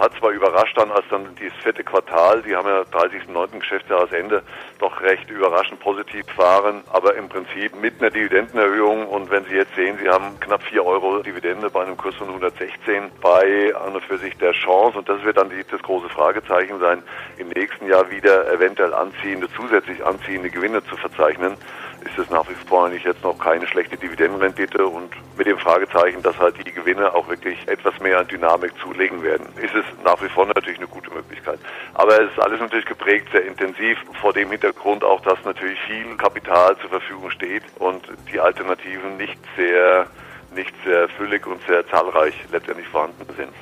Hat 0.00 0.14
zwar 0.18 0.30
überrascht 0.30 0.78
dann, 0.78 0.90
als 0.90 1.04
dann 1.10 1.34
dieses 1.36 1.54
vierte 1.58 1.84
Quartal, 1.84 2.40
die 2.40 2.56
haben 2.56 2.66
ja 2.66 2.80
30.09. 2.80 3.58
Geschäftsjahresende, 3.58 4.42
doch 4.78 4.98
recht 5.02 5.28
überraschend 5.28 5.78
positiv 5.80 6.24
waren, 6.38 6.82
aber 6.90 7.16
im 7.16 7.28
Prinzip 7.28 7.78
mit 7.78 8.00
einer 8.00 8.08
Dividendenerhöhung 8.08 9.06
und 9.06 9.30
wenn 9.30 9.44
Sie 9.44 9.56
jetzt 9.56 9.74
sehen, 9.74 9.98
Sie 10.02 10.08
haben 10.08 10.40
knapp 10.40 10.62
4 10.62 10.86
Euro 10.86 11.22
Dividende 11.22 11.68
bei 11.68 11.82
einem 11.82 11.98
Kurs 11.98 12.14
von 12.14 12.28
116 12.28 13.10
bei 13.20 13.74
an 13.74 13.92
und 13.92 14.02
für 14.02 14.16
sich 14.16 14.34
der 14.38 14.52
Chance 14.52 14.96
und 14.96 15.06
das 15.06 15.22
wird 15.22 15.36
dann 15.36 15.50
die, 15.50 15.62
das 15.70 15.82
große 15.82 16.08
Fragezeichen 16.08 16.80
sein, 16.80 17.02
im 17.36 17.50
nächsten 17.50 17.86
Jahr 17.86 18.10
wieder 18.10 18.50
eventuell 18.50 18.94
anziehende, 18.94 19.48
zusätzlich 19.54 20.02
anziehende 20.02 20.48
Gewinne 20.48 20.82
zu 20.82 20.96
verzeichnen 20.96 21.58
ist 22.04 22.18
es 22.18 22.30
nach 22.30 22.48
wie 22.48 22.54
vor 22.66 22.86
eigentlich 22.86 23.04
jetzt 23.04 23.22
noch 23.22 23.38
keine 23.38 23.66
schlechte 23.66 23.96
Dividendenrendite 23.96 24.86
und 24.86 25.10
mit 25.36 25.46
dem 25.46 25.58
Fragezeichen, 25.58 26.22
dass 26.22 26.38
halt 26.38 26.56
die 26.58 26.72
Gewinne 26.72 27.14
auch 27.14 27.28
wirklich 27.28 27.58
etwas 27.68 27.98
mehr 28.00 28.18
an 28.18 28.28
Dynamik 28.28 28.72
zulegen 28.82 29.22
werden, 29.22 29.46
ist 29.56 29.74
es 29.74 29.84
nach 30.04 30.20
wie 30.22 30.28
vor 30.28 30.46
natürlich 30.46 30.78
eine 30.78 30.88
gute 30.88 31.10
Möglichkeit. 31.10 31.58
Aber 31.94 32.20
es 32.20 32.30
ist 32.30 32.40
alles 32.40 32.60
natürlich 32.60 32.86
geprägt 32.86 33.28
sehr 33.32 33.44
intensiv 33.44 33.98
vor 34.20 34.32
dem 34.32 34.50
Hintergrund 34.50 35.04
auch, 35.04 35.20
dass 35.22 35.38
natürlich 35.44 35.78
viel 35.86 36.16
Kapital 36.16 36.76
zur 36.78 36.90
Verfügung 36.90 37.30
steht 37.30 37.62
und 37.78 38.02
die 38.32 38.40
Alternativen 38.40 39.16
nicht 39.16 39.38
sehr 39.56 40.06
nicht 40.54 40.74
sehr 40.84 41.08
füllig 41.10 41.46
und 41.46 41.60
sehr 41.68 41.86
zahlreich 41.88 42.34
letztendlich 42.50 42.88
vorhanden 42.88 43.24
sind. 43.36 43.52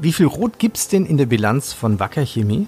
Wie 0.00 0.12
viel 0.12 0.26
Rot 0.26 0.58
gibt 0.58 0.76
es 0.76 0.88
denn 0.88 1.06
in 1.06 1.18
der 1.18 1.26
Bilanz 1.26 1.72
von 1.72 2.00
Wacker 2.00 2.24
Chemie? 2.24 2.66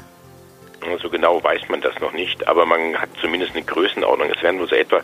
Genau 1.26 1.42
weiß 1.42 1.68
man 1.70 1.80
das 1.80 1.98
noch 1.98 2.12
nicht, 2.12 2.46
aber 2.46 2.66
man 2.66 3.00
hat 3.00 3.08
zumindest 3.20 3.56
eine 3.56 3.64
Größenordnung. 3.64 4.30
Es 4.30 4.40
werden 4.44 4.60
wohl 4.60 4.68
so 4.68 4.76
etwa 4.76 5.00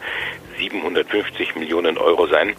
750 0.56 1.56
Millionen 1.56 1.98
Euro 1.98 2.28
sein. 2.28 2.54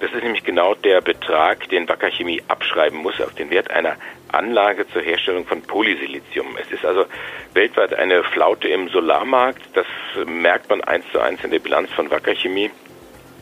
Das 0.00 0.12
ist 0.12 0.22
nämlich 0.22 0.44
genau 0.44 0.74
der 0.74 1.00
Betrag, 1.00 1.66
den 1.70 1.88
Wacker 1.88 2.10
Chemie 2.10 2.42
abschreiben 2.46 2.98
muss 2.98 3.18
auf 3.22 3.34
den 3.34 3.48
Wert 3.48 3.70
einer 3.70 3.96
Anlage 4.32 4.86
zur 4.88 5.00
Herstellung 5.00 5.46
von 5.46 5.62
Polysilizium. 5.62 6.58
Es 6.60 6.70
ist 6.70 6.84
also 6.84 7.06
weltweit 7.54 7.94
eine 7.94 8.22
Flaute 8.22 8.68
im 8.68 8.90
Solarmarkt. 8.90 9.62
Das 9.72 9.86
merkt 10.26 10.68
man 10.68 10.84
eins 10.84 11.06
zu 11.10 11.18
eins 11.18 11.42
in 11.42 11.50
der 11.50 11.60
Bilanz 11.60 11.90
von 11.92 12.10
Wacker 12.10 12.34
Chemie. 12.34 12.70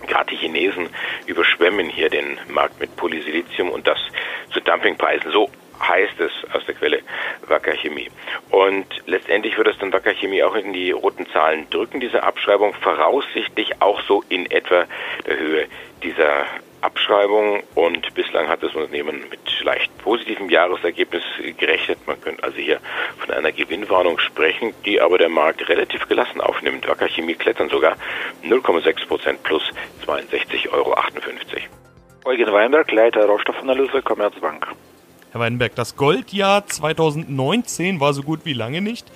Gerade 0.06 0.30
die 0.30 0.36
Chinesen 0.36 0.88
überschwemmen 1.26 1.88
hier 1.88 2.10
den 2.10 2.38
Markt 2.46 2.78
mit 2.78 2.94
Polysilizium 2.94 3.70
und 3.70 3.88
das 3.88 3.98
zu 4.52 4.60
Dumpingpreisen. 4.60 5.32
So 5.32 5.50
heißt 5.80 6.20
es 6.20 6.32
aus 6.52 6.64
der 6.66 6.74
Quelle 6.74 7.00
Wacker 7.46 7.72
Chemie. 7.72 8.10
Und 8.50 8.86
letztendlich 9.06 9.56
wird 9.56 9.68
es 9.68 9.78
dann 9.78 9.92
Wacker 9.92 10.14
Chemie 10.14 10.42
auch 10.42 10.54
in 10.54 10.72
die 10.72 10.90
roten 10.90 11.26
Zahlen 11.30 11.68
drücken, 11.70 12.00
diese 12.00 12.22
Abschreibung, 12.22 12.74
voraussichtlich 12.74 13.80
auch 13.80 14.00
so 14.02 14.22
in 14.28 14.50
etwa 14.50 14.86
der 15.26 15.38
Höhe 15.38 15.66
dieser 16.02 16.46
Abschreibung 16.84 17.62
und 17.74 18.12
bislang 18.14 18.48
hat 18.48 18.62
das 18.62 18.74
Unternehmen 18.74 19.24
mit 19.30 19.40
leicht 19.62 19.96
positivem 19.98 20.50
Jahresergebnis 20.50 21.22
gerechnet. 21.56 21.98
Man 22.06 22.20
könnte 22.20 22.42
also 22.44 22.58
hier 22.58 22.78
von 23.18 23.30
einer 23.30 23.52
Gewinnwarnung 23.52 24.18
sprechen, 24.18 24.74
die 24.84 25.00
aber 25.00 25.16
der 25.16 25.30
Markt 25.30 25.66
relativ 25.70 26.06
gelassen 26.08 26.42
aufnimmt. 26.42 26.86
Wacker 26.86 27.08
Chemie 27.08 27.34
klettern 27.34 27.70
sogar 27.70 27.96
0,6 28.42 29.06
Prozent 29.08 29.42
plus 29.42 29.62
62,58 30.06 30.72
Euro. 30.72 30.94
Eugen 32.26 32.52
Weinberg, 32.52 32.92
Leiter 32.92 33.24
Rohstoffanalyse, 33.24 34.02
Commerzbank. 34.02 34.66
Herr 35.34 35.40
Weinberg, 35.40 35.74
das 35.74 35.96
Goldjahr 35.96 36.64
2019 36.64 37.98
war 37.98 38.14
so 38.14 38.22
gut 38.22 38.42
wie 38.44 38.52
lange 38.52 38.80
nicht. 38.80 39.10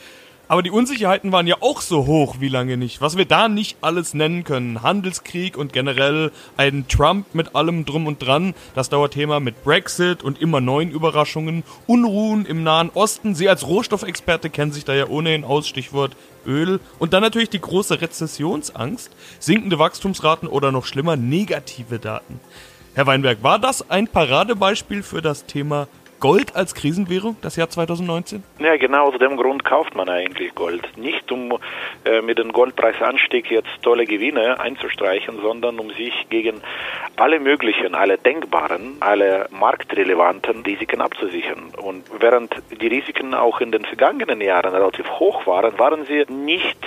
Aber 0.48 0.64
die 0.64 0.72
Unsicherheiten 0.72 1.30
waren 1.30 1.46
ja 1.46 1.58
auch 1.60 1.80
so 1.80 2.06
hoch 2.06 2.38
wie 2.40 2.48
lange 2.48 2.76
nicht. 2.76 3.00
Was 3.00 3.16
wir 3.16 3.24
da 3.24 3.48
nicht 3.48 3.76
alles 3.82 4.14
nennen 4.14 4.42
können. 4.42 4.82
Handelskrieg 4.82 5.56
und 5.56 5.72
generell 5.72 6.32
ein 6.56 6.88
Trump 6.88 7.36
mit 7.36 7.54
allem 7.54 7.84
drum 7.84 8.08
und 8.08 8.20
dran. 8.20 8.54
Das 8.74 8.88
Dauerthema 8.88 9.38
mit 9.38 9.62
Brexit 9.62 10.24
und 10.24 10.42
immer 10.42 10.60
neuen 10.60 10.90
Überraschungen. 10.90 11.62
Unruhen 11.86 12.46
im 12.46 12.64
Nahen 12.64 12.90
Osten. 12.94 13.36
Sie 13.36 13.48
als 13.48 13.68
Rohstoffexperte 13.68 14.50
kennen 14.50 14.72
sich 14.72 14.84
da 14.84 14.94
ja 14.94 15.06
ohnehin 15.06 15.44
aus. 15.44 15.68
Stichwort 15.68 16.16
Öl. 16.44 16.80
Und 16.98 17.12
dann 17.12 17.22
natürlich 17.22 17.50
die 17.50 17.60
große 17.60 18.00
Rezessionsangst. 18.00 19.12
Sinkende 19.38 19.78
Wachstumsraten 19.78 20.48
oder 20.48 20.72
noch 20.72 20.84
schlimmer 20.84 21.14
negative 21.14 22.00
Daten. 22.00 22.40
Herr 22.94 23.06
Weinberg, 23.06 23.44
war 23.44 23.60
das 23.60 23.88
ein 23.88 24.08
Paradebeispiel 24.08 25.04
für 25.04 25.22
das 25.22 25.46
Thema 25.46 25.86
Gold 26.20 26.56
als 26.56 26.74
Krisenwährung 26.74 27.36
das 27.42 27.54
Jahr 27.54 27.70
2019? 27.70 28.42
Ja, 28.58 28.76
genau 28.76 29.08
aus 29.08 29.18
dem 29.18 29.36
Grund 29.36 29.64
kauft 29.64 29.94
man 29.94 30.08
eigentlich 30.08 30.52
Gold. 30.54 30.96
Nicht 30.96 31.30
um 31.30 31.58
äh, 32.04 32.20
mit 32.22 32.38
dem 32.38 32.52
Goldpreisanstieg 32.52 33.50
jetzt 33.50 33.70
tolle 33.82 34.04
Gewinne 34.04 34.58
einzustreichen, 34.58 35.38
sondern 35.40 35.78
um 35.78 35.90
sich 35.90 36.26
gegen 36.28 36.60
alle 37.16 37.38
möglichen, 37.38 37.94
alle 37.94 38.18
denkbaren, 38.18 38.96
alle 39.00 39.46
marktrelevanten 39.50 40.62
Risiken 40.62 41.00
abzusichern. 41.00 41.72
Und 41.80 42.04
während 42.18 42.52
die 42.80 42.88
Risiken 42.88 43.34
auch 43.34 43.60
in 43.60 43.70
den 43.70 43.84
vergangenen 43.84 44.40
Jahren 44.40 44.74
relativ 44.74 45.08
hoch 45.08 45.46
waren, 45.46 45.78
waren 45.78 46.04
sie 46.04 46.24
nicht 46.32 46.78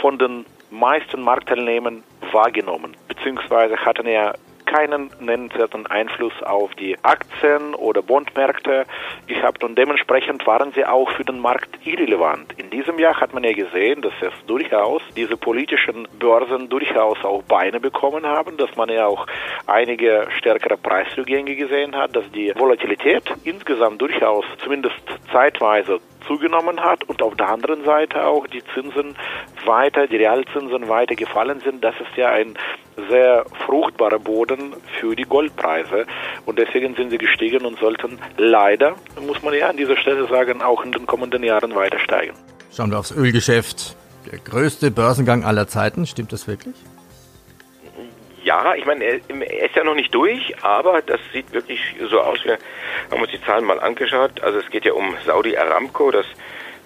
von 0.00 0.18
den 0.18 0.46
meisten 0.70 1.20
Marktteilnehmern 1.20 2.02
wahrgenommen, 2.32 2.96
beziehungsweise 3.06 3.76
hatten 3.76 4.08
ja 4.08 4.34
keinen 4.72 5.10
nennenswerten 5.20 5.86
Einfluss 5.86 6.32
auf 6.42 6.74
die 6.74 6.96
Aktien- 7.02 7.74
oder 7.74 8.02
Bondmärkte 8.02 8.86
gehabt 9.26 9.62
und 9.64 9.76
dementsprechend 9.76 10.46
waren 10.46 10.72
sie 10.72 10.84
auch 10.86 11.10
für 11.10 11.24
den 11.24 11.38
Markt 11.38 11.86
irrelevant. 11.86 12.54
In 12.56 12.70
diesem 12.70 12.98
Jahr 12.98 13.20
hat 13.20 13.34
man 13.34 13.44
ja 13.44 13.52
gesehen, 13.52 14.00
dass 14.00 14.14
es 14.22 14.32
durchaus 14.46 15.02
diese 15.16 15.36
politischen 15.36 16.08
Börsen 16.18 16.68
durchaus 16.68 17.22
auch 17.24 17.42
Beine 17.42 17.80
bekommen 17.80 18.24
haben, 18.26 18.56
dass 18.56 18.74
man 18.76 18.88
ja 18.88 19.06
auch 19.06 19.26
einige 19.66 20.28
stärkere 20.38 20.76
Preisrückgänge 20.76 21.54
gesehen 21.54 21.94
hat, 21.94 22.16
dass 22.16 22.30
die 22.32 22.52
Volatilität 22.56 23.24
insgesamt 23.44 24.00
durchaus 24.00 24.44
zumindest 24.62 24.96
zeitweise 25.30 26.00
zugenommen 26.26 26.80
hat 26.80 27.04
und 27.04 27.22
auf 27.22 27.34
der 27.36 27.48
anderen 27.48 27.84
Seite 27.84 28.24
auch 28.26 28.46
die 28.46 28.62
Zinsen 28.74 29.16
weiter, 29.64 30.06
die 30.06 30.16
Realzinsen 30.16 30.88
weiter 30.88 31.14
gefallen 31.14 31.60
sind. 31.60 31.82
Das 31.82 31.94
ist 31.96 32.16
ja 32.16 32.30
ein 32.30 32.54
sehr 33.08 33.44
fruchtbarer 33.66 34.18
Boden 34.18 34.74
für 35.00 35.16
die 35.16 35.24
Goldpreise 35.24 36.06
und 36.46 36.58
deswegen 36.58 36.94
sind 36.94 37.10
sie 37.10 37.18
gestiegen 37.18 37.64
und 37.64 37.78
sollten 37.78 38.18
leider, 38.36 38.94
muss 39.26 39.42
man 39.42 39.54
ja 39.54 39.68
an 39.68 39.76
dieser 39.76 39.96
Stelle 39.96 40.26
sagen, 40.28 40.62
auch 40.62 40.84
in 40.84 40.92
den 40.92 41.06
kommenden 41.06 41.42
Jahren 41.42 41.74
weiter 41.74 41.98
steigen. 41.98 42.34
Schauen 42.74 42.90
wir 42.90 42.98
aufs 42.98 43.12
Ölgeschäft. 43.12 43.96
Der 44.30 44.38
größte 44.38 44.90
Börsengang 44.90 45.44
aller 45.44 45.66
Zeiten, 45.66 46.06
stimmt 46.06 46.32
das 46.32 46.46
wirklich? 46.46 46.76
Ja, 48.52 48.74
ich 48.74 48.84
meine, 48.84 49.02
er, 49.02 49.14
ist 49.64 49.74
ja 49.74 49.82
noch 49.82 49.94
nicht 49.94 50.14
durch, 50.14 50.62
aber 50.62 51.00
das 51.00 51.18
sieht 51.32 51.50
wirklich 51.54 51.80
so 52.10 52.20
aus. 52.20 52.44
Wir 52.44 52.58
haben 53.10 53.22
uns 53.22 53.30
die 53.30 53.40
Zahlen 53.40 53.64
mal 53.64 53.80
angeschaut. 53.80 54.42
Also 54.42 54.58
es 54.58 54.68
geht 54.68 54.84
ja 54.84 54.92
um 54.92 55.16
Saudi 55.24 55.56
Aramco, 55.56 56.10
das 56.10 56.26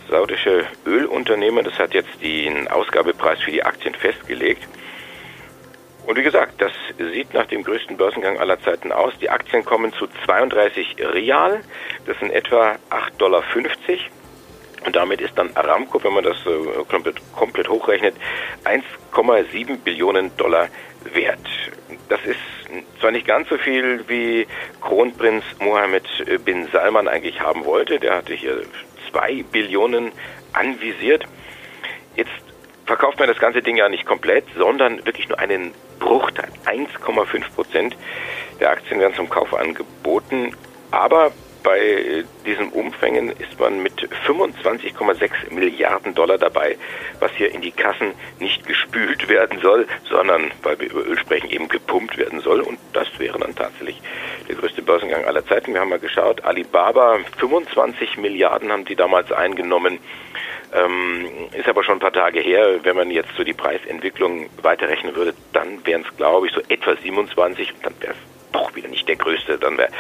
saudische 0.08 0.64
Ölunternehmen. 0.87 1.64
Das 1.64 1.76
hat 1.76 1.92
jetzt 1.92 2.23
den 2.23 2.68
Ausgabepreis 2.68 3.40
für 3.40 3.50
die 3.50 3.64
Aktien 3.64 3.96
festgelegt. 3.96 4.62
Und 6.06 6.16
wie 6.16 6.23
gesagt, 6.23 6.62
das 6.62 6.70
sieht 7.12 7.35
nach 7.35 7.46
dem 7.46 7.64
größten 7.64 7.96
Börsengang 7.96 8.38
aller 8.38 8.61
Zeiten 8.61 8.92
aus. 8.92 9.14
Die 9.20 9.28
Aktien 9.28 9.64
kommen 9.64 9.92
zu 9.92 10.06
32 10.25 10.99
Rial. 11.14 11.62
Das 12.06 12.16
sind 12.20 12.30
etwa 12.30 12.76
8,50 12.90 13.18
Dollar. 13.18 13.42
Und 14.87 14.95
damit 14.95 15.21
ist 15.21 15.37
dann 15.37 15.50
Aramco, 15.55 16.02
wenn 16.02 16.14
man 16.14 16.25
das 16.25 16.37
äh, 16.47 16.85
komplett, 16.88 17.21
komplett 17.35 17.69
hochrechnet, 17.69 18.14
1,7 18.64 19.78
Billionen 19.78 20.35
Dollar 20.37 20.69
wert. 21.12 21.40
Das 22.09 22.21
ist 22.25 22.38
zwar 23.00 23.11
nicht 23.11 23.26
ganz 23.26 23.49
so 23.49 23.59
viel, 23.59 24.09
wie 24.09 24.47
Kronprinz 24.81 25.45
Mohammed 25.61 26.05
bin 26.45 26.69
Salman 26.69 27.09
eigentlich 27.09 27.40
haben 27.40 27.64
wollte. 27.64 27.99
Der 27.99 28.16
hatte 28.16 28.35
hier 28.35 28.62
2 29.11 29.45
Billionen 29.50 30.12
anvisiert. 30.52 31.25
Jetzt 32.14 32.31
verkauft 32.87 33.19
man 33.19 33.28
das 33.28 33.38
ganze 33.38 33.62
Ding 33.62 33.76
ja 33.76 33.88
nicht 33.88 34.07
komplett, 34.07 34.45
sondern 34.57 35.05
wirklich 35.05 35.28
nur 35.28 35.38
einen 35.38 35.73
Bruchteil. 35.99 36.49
1,5 36.64 37.55
Prozent 37.55 37.97
der 38.61 38.71
Aktien 38.71 39.00
werden 39.00 39.14
zum 39.14 39.28
Kauf 39.28 39.55
angeboten. 39.55 40.55
Aber 40.90 41.33
bei 41.66 42.25
diesen 42.46 42.68
Umfängen 42.68 43.30
ist 43.30 43.58
man 43.58 43.82
mit 43.82 44.08
25,6 44.25 45.52
Milliarden 45.52 46.14
Dollar 46.14 46.38
dabei, 46.38 46.76
was 47.18 47.32
hier 47.32 47.52
in 47.52 47.61
die 47.61 47.73
Kassen 47.73 48.12
nicht 48.38 48.64
gespült 48.64 49.28
werden 49.28 49.58
soll, 49.61 49.88
sondern, 50.08 50.52
weil 50.62 50.78
wir 50.78 50.92
über 50.92 51.04
Öl 51.04 51.18
sprechen, 51.18 51.50
eben 51.50 51.68
gepumpt 51.68 52.18
werden 52.18 52.38
soll. 52.38 52.61
Und 52.61 52.78
das 52.92 53.08
wäre 53.18 53.40
dann 53.40 53.56
tatsächlich 53.56 54.00
der 54.49 54.54
größte 54.54 54.80
Börsengang 54.80 55.25
aller 55.25 55.44
Zeiten. 55.44 55.75
Wir 55.75 55.80
haben 55.80 55.88
mal 55.88 55.99
geschaut, 55.99 56.44
Alibaba, 56.44 57.18
25 57.38 58.16
Milliarden 58.18 58.70
haben 58.70 58.85
die 58.85 58.94
damals 58.94 59.32
eingenommen. 59.32 59.99
Ähm, 60.73 61.26
ist 61.52 61.68
aber 61.68 61.82
schon 61.82 61.96
ein 61.96 62.00
paar 62.00 62.12
Tage 62.12 62.38
her. 62.38 62.78
Wenn 62.85 62.94
man 62.94 63.11
jetzt 63.11 63.30
so 63.37 63.42
die 63.42 63.54
Preisentwicklung 63.54 64.49
weiterrechnen 64.62 65.16
würde, 65.16 65.35
dann 65.52 65.85
wären 65.85 66.04
es, 66.08 66.16
glaube 66.16 66.46
ich, 66.46 66.52
so 66.52 66.61
etwa 66.68 66.94
27 66.94 67.75
und 67.75 67.85
dann 67.85 67.94
wäre 68.00 68.12
es 68.12 68.36
doch 68.56 68.75
wieder 68.75 68.88
nicht 68.88 69.06
der 69.08 69.16
größte, 69.16 69.58
dann 69.58 69.76
wäre 69.76 69.90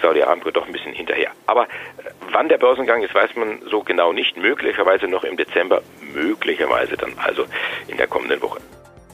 Saudi-Arabien 0.00 0.52
doch 0.52 0.66
ein 0.66 0.72
bisschen 0.72 0.92
hinterher. 0.92 1.30
Aber 1.46 1.64
äh, 1.64 2.10
wann 2.30 2.48
der 2.48 2.58
Börsengang 2.58 3.02
ist, 3.02 3.14
weiß 3.14 3.34
man 3.36 3.60
so 3.70 3.82
genau 3.82 4.12
nicht. 4.12 4.36
Möglicherweise 4.36 5.06
noch 5.06 5.24
im 5.24 5.36
Dezember, 5.36 5.82
möglicherweise 6.00 6.96
dann 6.96 7.14
also 7.18 7.44
in 7.88 7.96
der 7.96 8.06
kommenden 8.06 8.40
Woche. 8.40 8.60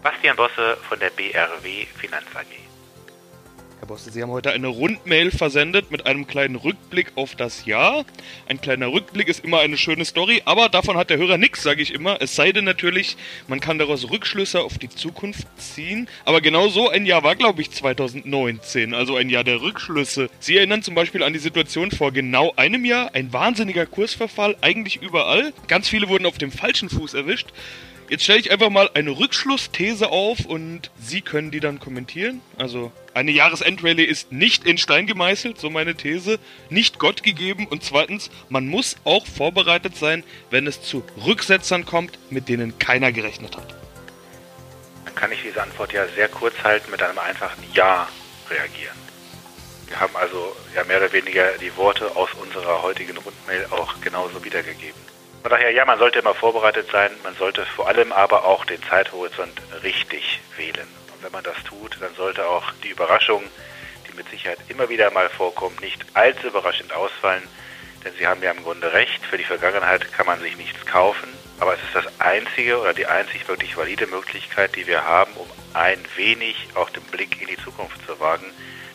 Bastian 0.03 0.37
Bosse 0.37 0.77
von 0.89 0.99
der 0.99 1.11
BRW 1.11 1.87
Finanz 1.99 2.27
AG. 2.35 2.70
Herr 3.81 3.87
Bosse, 3.87 4.11
Sie 4.11 4.23
haben 4.23 4.31
heute 4.31 4.53
eine 4.53 4.67
Rundmail 4.67 5.31
versendet 5.31 5.91
mit 5.91 6.05
einem 6.05 6.27
kleinen 6.27 6.57
Rückblick 6.57 7.13
auf 7.15 7.35
das 7.35 7.65
Jahr. 7.65 8.05
Ein 8.47 8.61
kleiner 8.61 8.93
Rückblick 8.93 9.27
ist 9.27 9.43
immer 9.43 9.61
eine 9.61 9.79
schöne 9.79 10.05
Story, 10.05 10.43
aber 10.45 10.69
davon 10.69 10.99
hat 10.99 11.09
der 11.09 11.17
Hörer 11.17 11.39
nichts, 11.39 11.63
sage 11.63 11.81
ich 11.81 11.95
immer. 11.95 12.21
Es 12.21 12.37
sei 12.37 12.53
denn 12.53 12.67
natürlich, 12.67 13.17
man 13.49 13.59
kann 13.59 13.79
daraus 13.79 14.11
Rückschlüsse 14.11 14.61
auf 14.61 14.77
die 14.77 14.91
Zukunft 14.91 15.47
ziehen. 15.57 16.11
Aber 16.27 16.43
genau 16.43 16.69
so 16.69 16.91
ein 16.91 17.07
Jahr 17.07 17.23
war, 17.23 17.37
glaube 17.37 17.63
ich, 17.63 17.71
2019, 17.71 18.93
also 18.93 19.17
ein 19.17 19.31
Jahr 19.31 19.45
der 19.45 19.63
Rückschlüsse. 19.63 20.29
Sie 20.41 20.59
erinnern 20.59 20.83
zum 20.83 20.95
Beispiel 20.95 21.23
an 21.23 21.33
die 21.33 21.39
Situation 21.39 21.91
vor 21.91 22.13
genau 22.13 22.53
einem 22.57 22.85
Jahr. 22.85 23.15
Ein 23.15 23.33
wahnsinniger 23.33 23.87
Kursverfall, 23.87 24.57
eigentlich 24.61 25.01
überall. 25.01 25.55
Ganz 25.69 25.89
viele 25.89 26.11
wurden 26.11 26.27
auf 26.27 26.37
dem 26.37 26.53
falschen 26.53 26.91
Fuß 26.91 27.15
erwischt. 27.15 27.49
Jetzt 28.11 28.25
stelle 28.25 28.41
ich 28.41 28.51
einfach 28.51 28.71
mal 28.71 28.91
eine 28.95 29.13
Rückschlussthese 29.13 30.09
auf 30.09 30.45
und 30.45 30.91
Sie 30.99 31.21
können 31.21 31.53
die 31.53 31.61
dann 31.61 31.79
kommentieren. 31.79 32.41
Also 32.59 32.91
eine 33.15 33.31
Jahresendrallye 33.31 34.03
ist 34.03 34.33
nicht 34.33 34.67
in 34.67 34.79
Stein 34.79 35.07
gemeißelt, 35.07 35.61
so 35.61 35.71
meine 35.71 35.95
These, 35.95 36.41
nicht 36.71 36.99
Gott 36.99 37.23
gegeben 37.23 37.69
und 37.69 37.85
zweitens, 37.85 38.29
man 38.49 38.67
muss 38.67 38.97
auch 39.05 39.25
vorbereitet 39.29 39.97
sein, 39.97 40.25
wenn 40.51 40.67
es 40.67 40.83
zu 40.83 41.05
Rücksetzern 41.25 41.87
kommt, 41.87 42.19
mit 42.33 42.49
denen 42.49 42.77
keiner 42.81 43.13
gerechnet 43.13 43.57
hat. 43.57 43.77
Dann 45.05 45.15
kann 45.15 45.31
ich 45.31 45.43
diese 45.45 45.63
Antwort 45.63 45.93
ja 45.93 46.09
sehr 46.09 46.27
kurz 46.27 46.65
halten 46.65 46.91
mit 46.91 47.01
einem 47.05 47.19
einfachen 47.21 47.63
Ja 47.75 48.09
reagieren. 48.51 48.99
Wir 49.87 50.01
haben 50.01 50.17
also 50.17 50.57
ja 50.75 50.83
mehr 50.83 50.97
oder 50.97 51.13
weniger 51.13 51.47
die 51.59 51.77
Worte 51.77 52.17
aus 52.17 52.31
unserer 52.43 52.83
heutigen 52.83 53.17
Rundmail 53.17 53.67
auch 53.71 54.01
genauso 54.01 54.45
wiedergegeben. 54.45 55.10
Von 55.43 55.51
daher, 55.51 55.71
ja, 55.71 55.87
man 55.87 55.99
sollte 55.99 56.19
immer 56.19 56.35
vorbereitet 56.35 56.91
sein, 56.93 57.11
man 57.23 57.35
sollte 57.35 57.65
vor 57.65 57.89
allem 57.89 58.13
aber 58.13 58.45
auch 58.45 58.67
den 58.67 58.83
Zeithorizont 58.83 59.61
richtig 59.83 60.41
wählen. 60.59 60.87
Und 61.15 61.23
wenn 61.23 61.33
man 61.33 61.45
das 61.45 61.57
tut, 61.65 61.97
dann 61.99 62.15
sollte 62.15 62.47
auch 62.47 62.71
die 62.85 62.91
Überraschung, 62.91 63.43
die 64.07 64.15
mit 64.15 64.29
Sicherheit 64.29 64.59
immer 64.69 64.91
wieder 64.91 65.11
mal 65.11 65.31
vorkommt, 65.31 65.81
nicht 65.81 66.05
allzu 66.13 66.49
überraschend 66.49 66.93
ausfallen. 66.93 67.43
Denn 68.05 68.13
Sie 68.19 68.27
haben 68.27 68.43
ja 68.43 68.51
im 68.51 68.63
Grunde 68.63 68.93
recht, 68.93 69.25
für 69.25 69.39
die 69.39 69.45
Vergangenheit 69.45 70.13
kann 70.13 70.27
man 70.27 70.41
sich 70.41 70.59
nichts 70.59 70.85
kaufen. 70.85 71.29
Aber 71.59 71.75
es 71.75 71.81
ist 71.85 71.95
das 71.95 72.21
einzige 72.21 72.79
oder 72.79 72.93
die 72.93 73.07
einzig 73.07 73.49
wirklich 73.49 73.79
valide 73.79 74.07
Möglichkeit, 74.07 74.77
die 74.77 74.87
wir 74.87 75.07
haben, 75.07 75.33
um 75.37 75.47
ein 75.73 75.99
wenig 76.17 76.69
auch 76.75 76.91
den 76.91 77.03
Blick 77.05 77.41
in 77.41 77.49
die 77.49 77.63
Zukunft 77.63 78.05
zu 78.07 78.21
wagen. 78.21 78.47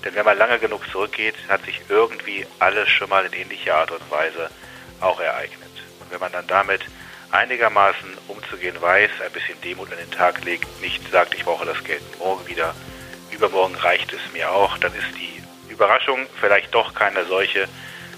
Denn 0.04 0.14
wenn 0.14 0.26
man 0.26 0.38
lange 0.38 0.60
genug 0.60 0.88
zurückgeht, 0.92 1.36
hat 1.50 1.66
sich 1.66 1.82
irgendwie 1.90 2.46
alles 2.60 2.90
schon 2.90 3.10
mal 3.10 3.26
in 3.26 3.34
ähnlicher 3.34 3.78
Art 3.78 3.92
und 3.92 4.12
Weise 4.12 4.52
auch 5.02 5.20
ereignet. 5.20 5.65
Wenn 6.16 6.22
man 6.22 6.32
dann 6.32 6.48
damit 6.48 6.80
einigermaßen 7.32 8.08
umzugehen 8.30 8.82
weiß, 8.82 9.10
ein 9.26 9.34
bisschen 9.34 9.60
Demut 9.60 9.92
an 9.92 9.98
den 9.98 10.12
Tag 10.12 10.46
legt, 10.46 10.66
nicht 10.82 11.06
sagt, 11.12 11.34
ich 11.34 11.44
brauche 11.44 11.66
das 11.66 11.84
Geld 11.84 12.02
morgen 12.20 12.48
wieder, 12.48 12.74
übermorgen 13.32 13.76
reicht 13.76 14.14
es 14.14 14.22
mir 14.32 14.50
auch. 14.50 14.78
Dann 14.78 14.94
ist 14.94 15.10
die 15.20 15.44
Überraschung 15.70 16.20
vielleicht 16.40 16.74
doch 16.74 16.94
keine 16.94 17.26
solche 17.26 17.68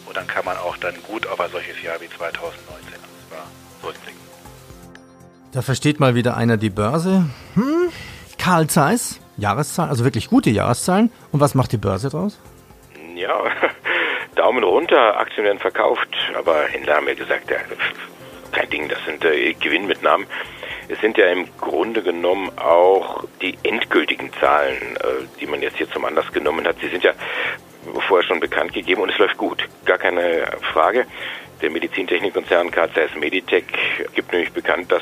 und 0.05 0.15
dann 0.15 0.27
kann 0.27 0.45
man 0.45 0.57
auch 0.57 0.77
dann 0.77 0.93
gut 1.07 1.25
auf 1.25 1.39
ein 1.39 1.49
solches 1.49 1.81
Jahr 1.81 1.99
wie 1.99 2.07
2019 2.07 2.93
zurückblicken. 3.81 4.21
Da 5.53 5.63
versteht 5.63 5.99
mal 5.99 6.13
wieder 6.13 6.37
einer 6.37 6.57
die 6.57 6.69
Börse. 6.69 7.27
Hm, 7.55 7.89
Karl 8.37 8.67
Zeiss, 8.67 9.19
Jahreszahlen, 9.37 9.89
also 9.89 10.03
wirklich 10.03 10.29
gute 10.29 10.51
Jahreszahlen. 10.51 11.11
Und 11.31 11.39
was 11.39 11.55
macht 11.55 11.71
die 11.71 11.77
Börse 11.77 12.09
draus? 12.09 12.37
Ja, 13.15 13.45
Daumen 14.37 14.63
runter, 14.63 15.19
Aktien 15.19 15.45
werden 15.45 15.59
verkauft, 15.59 16.07
aber 16.35 16.63
Händler 16.63 16.95
haben 16.95 17.07
ja 17.07 17.15
gesagt, 17.15 17.49
ja, 17.49 17.57
kein 18.51 18.69
Ding, 18.69 18.87
das 18.87 19.03
sind 19.05 19.25
äh, 19.25 19.53
Gewinnmitnahmen. 19.53 20.27
Es 20.89 20.99
sind 21.01 21.17
ja 21.17 21.27
im 21.27 21.47
Grunde 21.57 22.01
genommen 22.01 22.49
auch 22.57 23.25
die 23.41 23.57
endgültigen 23.63 24.31
Zahlen, 24.39 24.95
äh, 24.97 25.25
die 25.39 25.47
man 25.47 25.61
jetzt 25.61 25.77
hier 25.77 25.89
zum 25.89 26.05
Anlass 26.05 26.31
genommen 26.31 26.65
hat. 26.65 26.77
Sie 26.79 26.87
sind 26.87 27.03
ja 27.03 27.13
vorher 28.07 28.27
schon 28.27 28.39
bekannt 28.39 28.73
gegeben 28.73 29.01
und 29.01 29.09
es 29.09 29.17
läuft 29.17 29.37
gut. 29.37 29.67
Gar 29.85 29.97
keine 29.97 30.45
Frage. 30.71 31.05
Der 31.61 31.71
Medizintechnikkonzern 31.71 32.71
KCS 32.71 33.15
Meditech 33.19 33.65
gibt 34.13 34.31
nämlich 34.31 34.53
bekannt, 34.53 34.91
dass 34.91 35.01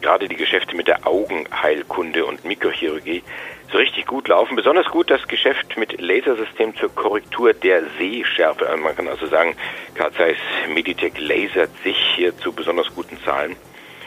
gerade 0.00 0.28
die 0.28 0.36
Geschäfte 0.36 0.76
mit 0.76 0.88
der 0.88 1.06
Augenheilkunde 1.06 2.24
und 2.24 2.44
Mikrochirurgie 2.44 3.22
so 3.70 3.78
richtig 3.78 4.06
gut 4.06 4.28
laufen. 4.28 4.56
Besonders 4.56 4.86
gut 4.86 5.10
das 5.10 5.26
Geschäft 5.28 5.76
mit 5.76 6.00
Lasersystem 6.00 6.74
zur 6.76 6.94
Korrektur 6.94 7.52
der 7.52 7.82
Sehschärfe. 7.98 8.76
Man 8.76 8.96
kann 8.96 9.08
also 9.08 9.26
sagen, 9.26 9.54
Carl 9.94 10.12
Zeiss 10.12 10.38
Meditech 10.72 11.18
lasert 11.18 11.70
sich 11.84 11.96
hier 12.16 12.36
zu 12.38 12.52
besonders 12.52 12.92
guten 12.94 13.18
Zahlen. 13.24 13.56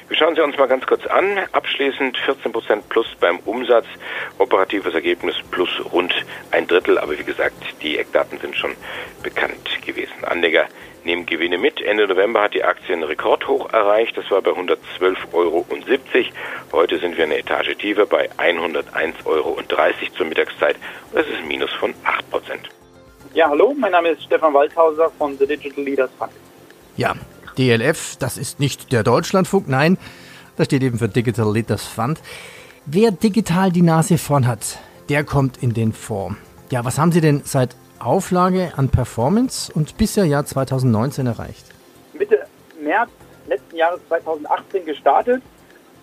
Wir 0.10 0.18
schauen 0.18 0.36
sie 0.36 0.42
uns 0.42 0.58
mal 0.58 0.68
ganz 0.68 0.86
kurz 0.86 1.06
an. 1.08 1.40
Abschließend 1.54 2.18
14% 2.18 2.82
plus 2.90 3.08
beim 3.20 3.40
Umsatz, 3.40 3.86
operatives 4.38 4.94
Ergebnis 4.94 5.36
plus 5.50 5.70
rund 5.92 6.14
ein 6.52 6.68
Drittel. 6.68 7.00
Aber 7.00 7.18
wie 7.18 7.24
gesagt, 7.24 7.56
die 7.82 7.98
Eckdaten 7.98 8.38
sind 8.40 8.56
schon 8.56 8.76
bekannt 9.24 9.82
gewesen. 9.86 10.24
Anleger 10.24 10.68
nehmen 11.06 11.26
Gewinne 11.26 11.58
mit. 11.58 11.82
Ende 11.82 12.08
November 12.08 12.42
hat 12.42 12.54
die 12.54 12.64
Aktie 12.64 12.94
einen 12.94 13.04
Rekordhoch 13.04 13.72
erreicht. 13.74 14.18
Das 14.18 14.30
war 14.32 14.42
bei 14.42 14.52
112,70 14.52 15.34
Euro. 15.34 15.66
Heute 16.72 17.00
sind 17.00 17.18
wir 17.18 17.26
eine 17.26 17.38
Etage 17.38 17.76
tiefer 17.78 18.06
bei 18.06 18.30
101,30 18.32 19.26
Euro 19.26 19.60
zur 20.16 20.26
Mittagszeit. 20.26 20.76
Das 21.14 21.26
ist 21.28 21.38
ein 21.38 21.48
Minus 21.48 21.72
von 21.74 21.92
8%. 21.92 21.96
Ja, 23.34 23.50
hallo, 23.50 23.76
mein 23.80 23.92
Name 23.92 24.10
ist 24.10 24.24
Stefan 24.24 24.54
Waldhauser 24.54 25.10
von 25.18 25.38
The 25.38 25.48
Digital 25.48 25.84
Leaders 25.84 26.12
Fund. 26.20 26.32
Ja, 26.98 27.16
DLF, 27.58 28.18
das 28.18 28.38
ist 28.38 28.60
nicht 28.60 28.92
der 28.92 29.04
Deutschlandfunk, 29.04 29.68
nein, 29.68 29.98
das 30.56 30.68
steht 30.68 30.84
eben 30.84 31.00
für 31.00 31.08
Digital 31.10 31.52
Leaders 31.52 31.84
Fund. 31.84 32.22
Wer 32.86 33.12
digital 33.12 33.72
die 33.72 33.82
Nase 33.82 34.20
vorn 34.20 34.46
hat, 34.46 34.78
der 35.10 35.24
kommt 35.24 35.64
in 35.64 35.74
den 35.74 35.94
Fonds. 35.94 36.38
Ja, 36.70 36.86
was 36.86 37.00
haben 37.00 37.12
Sie 37.12 37.22
denn 37.22 37.42
seit 37.44 37.76
Auflage 38.06 38.74
an 38.76 38.90
Performance 38.90 39.72
und 39.74 39.98
bisher 39.98 40.26
Jahr 40.26 40.46
2019 40.46 41.28
erreicht? 41.28 41.66
Mitte 42.14 42.46
März 42.82 43.10
letzten 43.48 43.76
Jahres 43.76 44.02
2018 44.08 44.86
gestartet 44.86 45.42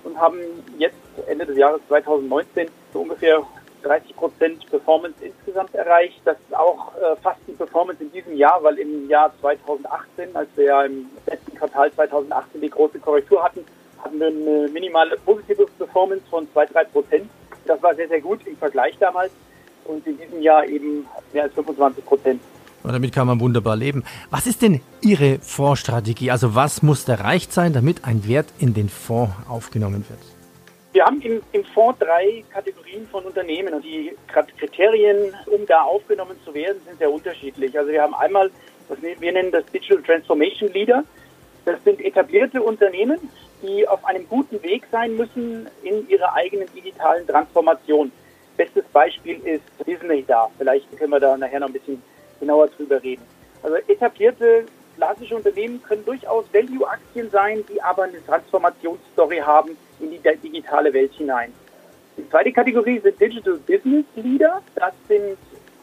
und 0.04 0.18
haben 0.18 0.38
jetzt 0.78 0.96
Ende 1.26 1.46
des 1.46 1.56
Jahres 1.56 1.80
2019 1.88 2.68
so 2.92 3.00
ungefähr 3.00 3.42
30 3.82 4.16
Prozent 4.16 4.70
Performance 4.70 5.16
insgesamt 5.20 5.74
erreicht. 5.74 6.20
Das 6.24 6.36
ist 6.38 6.56
auch 6.56 6.92
äh, 6.96 7.16
fast 7.22 7.40
die 7.46 7.52
Performance 7.52 8.02
in 8.02 8.12
diesem 8.12 8.36
Jahr, 8.36 8.62
weil 8.62 8.78
im 8.78 9.08
Jahr 9.08 9.32
2018, 9.40 10.34
als 10.34 10.48
wir 10.56 10.64
ja 10.64 10.82
im 10.84 11.06
letzten 11.26 11.54
Quartal 11.54 11.92
2018 11.92 12.60
die 12.60 12.70
große 12.70 12.98
Korrektur 12.98 13.42
hatten, 13.42 13.64
hatten 14.02 14.18
wir 14.18 14.28
eine 14.28 14.68
minimale 14.68 15.16
positive 15.18 15.66
Performance 15.78 16.24
von 16.28 16.46
2-3 16.54 16.84
Prozent. 16.84 17.30
Das 17.66 17.82
war 17.82 17.94
sehr, 17.94 18.08
sehr 18.08 18.20
gut 18.20 18.46
im 18.46 18.56
Vergleich 18.56 18.96
damals 18.98 19.32
und 19.84 20.06
in 20.06 20.18
diesem 20.18 20.42
Jahr 20.42 20.66
eben 20.66 21.06
mehr 21.32 21.44
als 21.44 21.54
25 21.54 22.04
Prozent. 22.04 22.40
Und 22.82 22.92
damit 22.92 23.12
kann 23.12 23.26
man 23.26 23.40
wunderbar 23.40 23.76
leben. 23.76 24.04
Was 24.30 24.46
ist 24.46 24.62
denn 24.62 24.80
Ihre 25.02 25.38
Fondsstrategie? 25.40 26.30
Also 26.30 26.54
was 26.54 26.82
muss 26.82 27.06
erreicht 27.08 27.52
sein, 27.52 27.72
damit 27.72 28.04
ein 28.04 28.26
Wert 28.26 28.48
in 28.58 28.72
den 28.72 28.88
Fonds 28.88 29.32
aufgenommen 29.48 30.04
wird? 30.08 30.20
Wir 30.92 31.04
haben 31.04 31.20
im, 31.20 31.40
im 31.52 31.64
Fonds 31.64 32.00
drei 32.00 32.42
Kategorien 32.52 33.06
von 33.08 33.24
Unternehmen 33.24 33.74
und 33.74 33.84
die 33.84 34.12
Kriterien, 34.58 35.34
um 35.46 35.64
da 35.66 35.82
aufgenommen 35.82 36.36
zu 36.44 36.52
werden, 36.52 36.78
sind 36.84 36.98
sehr 36.98 37.12
unterschiedlich. 37.12 37.78
Also 37.78 37.92
wir 37.92 38.02
haben 38.02 38.14
einmal, 38.14 38.50
was 38.88 38.98
wir 39.00 39.32
nennen 39.32 39.52
das 39.52 39.64
Digital 39.66 40.02
Transformation 40.02 40.72
Leader. 40.72 41.04
Das 41.64 41.76
sind 41.84 42.00
etablierte 42.00 42.60
Unternehmen, 42.60 43.18
die 43.62 43.86
auf 43.86 44.04
einem 44.04 44.26
guten 44.28 44.60
Weg 44.62 44.84
sein 44.90 45.16
müssen 45.16 45.68
in 45.82 46.08
ihrer 46.08 46.34
eigenen 46.34 46.66
digitalen 46.74 47.26
Transformation. 47.26 48.10
Bestes 48.60 48.84
Beispiel 48.92 49.40
ist 49.46 49.62
Disney 49.86 50.22
da. 50.22 50.50
Vielleicht 50.58 50.94
können 50.98 51.12
wir 51.12 51.18
da 51.18 51.34
nachher 51.34 51.60
noch 51.60 51.68
ein 51.68 51.72
bisschen 51.72 52.02
genauer 52.40 52.68
drüber 52.68 53.02
reden. 53.02 53.22
Also 53.62 53.76
etablierte 53.88 54.66
klassische 54.96 55.34
Unternehmen 55.34 55.82
können 55.82 56.04
durchaus 56.04 56.44
Value-Aktien 56.52 57.30
sein, 57.30 57.64
die 57.70 57.80
aber 57.80 58.02
eine 58.02 58.22
Transformationsstory 58.26 59.38
haben 59.38 59.78
in 59.98 60.10
die 60.10 60.18
digitale 60.18 60.92
Welt 60.92 61.10
hinein. 61.14 61.54
Die 62.18 62.28
zweite 62.28 62.52
Kategorie 62.52 62.98
sind 62.98 63.18
Digital 63.18 63.54
Business 63.66 64.04
Leader. 64.16 64.60
Das 64.74 64.92
sind 65.08 65.38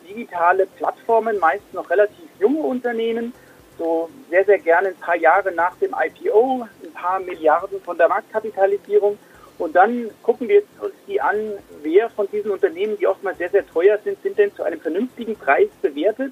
digitale 0.07 0.67
Plattformen, 0.67 1.39
meist 1.39 1.73
noch 1.73 1.89
relativ 1.89 2.29
junge 2.39 2.59
Unternehmen, 2.59 3.33
so 3.79 4.07
sehr, 4.29 4.45
sehr 4.45 4.59
gerne 4.59 4.89
ein 4.89 4.95
paar 4.97 5.17
Jahre 5.17 5.51
nach 5.51 5.75
dem 5.77 5.95
IPO, 5.99 6.67
ein 6.83 6.93
paar 6.93 7.19
Milliarden 7.21 7.81
von 7.81 7.97
der 7.97 8.07
Marktkapitalisierung 8.07 9.17
und 9.57 9.75
dann 9.75 10.11
gucken 10.23 10.47
wir 10.47 10.61
uns 10.79 10.93
die 11.07 11.19
an, 11.19 11.53
wer 11.81 12.09
von 12.11 12.27
diesen 12.31 12.51
Unternehmen, 12.51 12.97
die 12.97 13.07
oftmals 13.07 13.37
sehr, 13.39 13.49
sehr 13.49 13.65
teuer 13.65 13.97
sind, 14.03 14.21
sind 14.21 14.37
denn 14.37 14.53
zu 14.53 14.63
einem 14.63 14.79
vernünftigen 14.79 15.35
Preis 15.35 15.69
bewertet. 15.81 16.31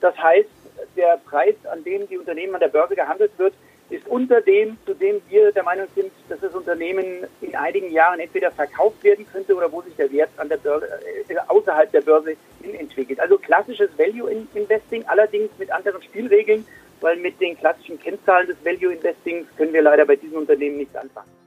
Das 0.00 0.16
heißt, 0.18 0.48
der 0.96 1.18
Preis, 1.24 1.54
an 1.70 1.84
dem 1.84 2.08
die 2.08 2.18
Unternehmen 2.18 2.54
an 2.54 2.60
der 2.60 2.68
Börse 2.68 2.96
gehandelt 2.96 3.32
wird, 3.36 3.54
ist 3.90 4.06
unter 4.08 4.40
dem, 4.40 4.76
zu 4.86 4.94
dem 4.94 5.20
wir 5.28 5.52
der 5.52 5.62
Meinung 5.62 5.86
sind, 5.94 6.10
dass 6.28 6.40
das 6.40 6.54
Unternehmen 6.54 7.24
in 7.42 7.54
einigen 7.54 7.92
Jahren 7.92 8.18
entweder 8.18 8.50
verkauft 8.50 9.04
werden 9.04 9.26
könnte 9.30 9.54
oder 9.54 9.70
wo 9.70 9.82
sich 9.82 9.94
der 9.94 10.10
Wert 10.10 10.30
an 10.38 10.48
der 10.48 10.56
Börse, 10.56 10.88
äh, 11.28 11.36
außerhalb 11.48 11.92
der 11.92 12.00
Börse 12.00 12.34
entwickelt. 12.62 13.20
Also 13.20 13.38
klassisches 13.38 13.90
Value 13.98 14.46
Investing, 14.54 15.04
allerdings 15.06 15.50
mit 15.58 15.70
anderen 15.70 16.02
Spielregeln, 16.02 16.66
weil 17.00 17.16
mit 17.16 17.40
den 17.40 17.56
klassischen 17.58 18.00
Kennzahlen 18.00 18.46
des 18.46 18.56
Value 18.64 18.94
Investings 18.94 19.46
können 19.56 19.72
wir 19.72 19.82
leider 19.82 20.06
bei 20.06 20.16
diesen 20.16 20.38
Unternehmen 20.38 20.78
nichts 20.78 20.96
anfangen. 20.96 21.43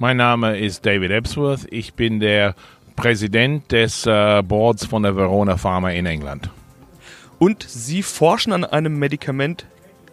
Mein 0.00 0.16
Name 0.16 0.58
ist 0.58 0.86
David 0.86 1.10
Ebsworth. 1.10 1.66
Ich 1.70 1.92
bin 1.92 2.20
der 2.20 2.54
Präsident 2.96 3.70
des 3.70 4.06
äh, 4.06 4.42
Boards 4.42 4.86
von 4.86 5.02
der 5.02 5.14
Verona 5.14 5.58
Pharma 5.58 5.90
in 5.90 6.06
England. 6.06 6.48
Und 7.38 7.62
Sie 7.68 8.02
forschen 8.02 8.54
an 8.54 8.64
einem 8.64 8.98
Medikament 8.98 9.66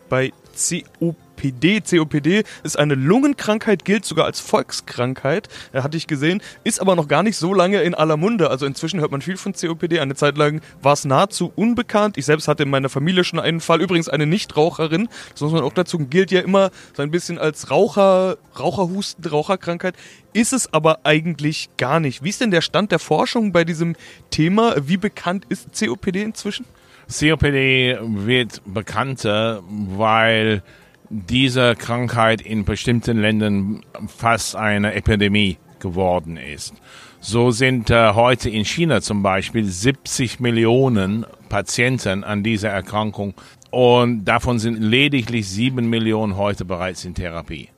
bei 0.09 0.33
COP 0.51 1.15
COPD. 1.37 1.81
COPD 1.81 2.43
ist 2.63 2.77
eine 2.77 2.95
Lungenkrankheit, 2.95 3.85
gilt 3.85 4.05
sogar 4.05 4.25
als 4.25 4.39
Volkskrankheit, 4.39 5.47
äh, 5.73 5.81
hatte 5.81 5.97
ich 5.97 6.07
gesehen, 6.07 6.41
ist 6.63 6.81
aber 6.81 6.95
noch 6.95 7.07
gar 7.07 7.23
nicht 7.23 7.37
so 7.37 7.53
lange 7.53 7.81
in 7.81 7.93
aller 7.93 8.17
Munde. 8.17 8.49
Also 8.49 8.65
inzwischen 8.65 8.99
hört 8.99 9.11
man 9.11 9.21
viel 9.21 9.37
von 9.37 9.53
COPD. 9.53 9.99
Eine 9.99 10.15
Zeit 10.15 10.37
lang 10.37 10.61
war 10.81 10.93
es 10.93 11.05
nahezu 11.05 11.51
unbekannt. 11.55 12.17
Ich 12.17 12.25
selbst 12.25 12.47
hatte 12.47 12.63
in 12.63 12.69
meiner 12.69 12.89
Familie 12.89 13.23
schon 13.23 13.39
einen 13.39 13.61
Fall, 13.61 13.81
übrigens 13.81 14.09
eine 14.09 14.25
Nichtraucherin, 14.25 15.09
das 15.31 15.41
muss 15.41 15.51
man 15.51 15.63
auch 15.63 15.73
dazu, 15.73 15.99
gilt 15.99 16.31
ja 16.31 16.41
immer 16.41 16.71
so 16.95 17.03
ein 17.03 17.11
bisschen 17.11 17.37
als 17.37 17.69
Raucher, 17.71 18.37
Raucherhusten, 18.57 19.25
Raucherkrankheit. 19.25 19.95
Ist 20.33 20.53
es 20.53 20.73
aber 20.73 20.99
eigentlich 21.03 21.69
gar 21.77 21.99
nicht. 21.99 22.23
Wie 22.23 22.29
ist 22.29 22.41
denn 22.41 22.51
der 22.51 22.61
Stand 22.61 22.91
der 22.91 22.99
Forschung 22.99 23.51
bei 23.51 23.63
diesem 23.63 23.95
Thema? 24.29 24.75
Wie 24.79 24.97
bekannt 24.97 25.45
ist 25.49 25.69
COPD 25.77 26.21
inzwischen? 26.21 26.65
COPD 27.09 27.97
wird 28.01 28.61
bekannter, 28.65 29.63
weil 29.69 30.61
diese 31.09 31.75
Krankheit 31.75 32.41
in 32.41 32.65
bestimmten 32.65 33.19
Ländern 33.19 33.81
fast 34.07 34.55
eine 34.55 34.93
Epidemie 34.93 35.57
geworden 35.79 36.37
ist. 36.37 36.73
So 37.19 37.51
sind 37.51 37.89
äh, 37.89 38.13
heute 38.13 38.49
in 38.49 38.65
China 38.65 39.01
zum 39.01 39.23
Beispiel 39.23 39.65
70 39.65 40.39
Millionen 40.39 41.25
Patienten 41.49 42.23
an 42.23 42.43
dieser 42.43 42.69
Erkrankung 42.69 43.33
und 43.71 44.25
davon 44.25 44.59
sind 44.59 44.79
lediglich 44.79 45.47
7 45.49 45.89
Millionen 45.89 46.37
heute 46.37 46.65
bereits 46.65 47.05
in 47.05 47.15
Therapie. 47.15 47.69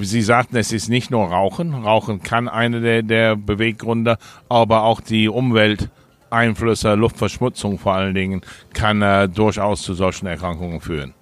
Sie 0.00 0.22
sagten, 0.22 0.56
es 0.56 0.72
ist 0.72 0.88
nicht 0.88 1.10
nur 1.10 1.26
Rauchen. 1.26 1.74
Rauchen 1.74 2.22
kann 2.22 2.48
einer 2.48 2.80
der, 2.80 3.02
der 3.02 3.36
Beweggründe, 3.36 4.16
aber 4.48 4.84
auch 4.84 5.00
die 5.00 5.28
Umwelteinflüsse, 5.28 6.94
Luftverschmutzung 6.94 7.78
vor 7.78 7.94
allen 7.94 8.14
Dingen, 8.14 8.40
kann 8.72 9.02
äh, 9.02 9.28
durchaus 9.28 9.82
zu 9.82 9.94
solchen 9.94 10.26
Erkrankungen 10.26 10.80
führen. 10.80 11.14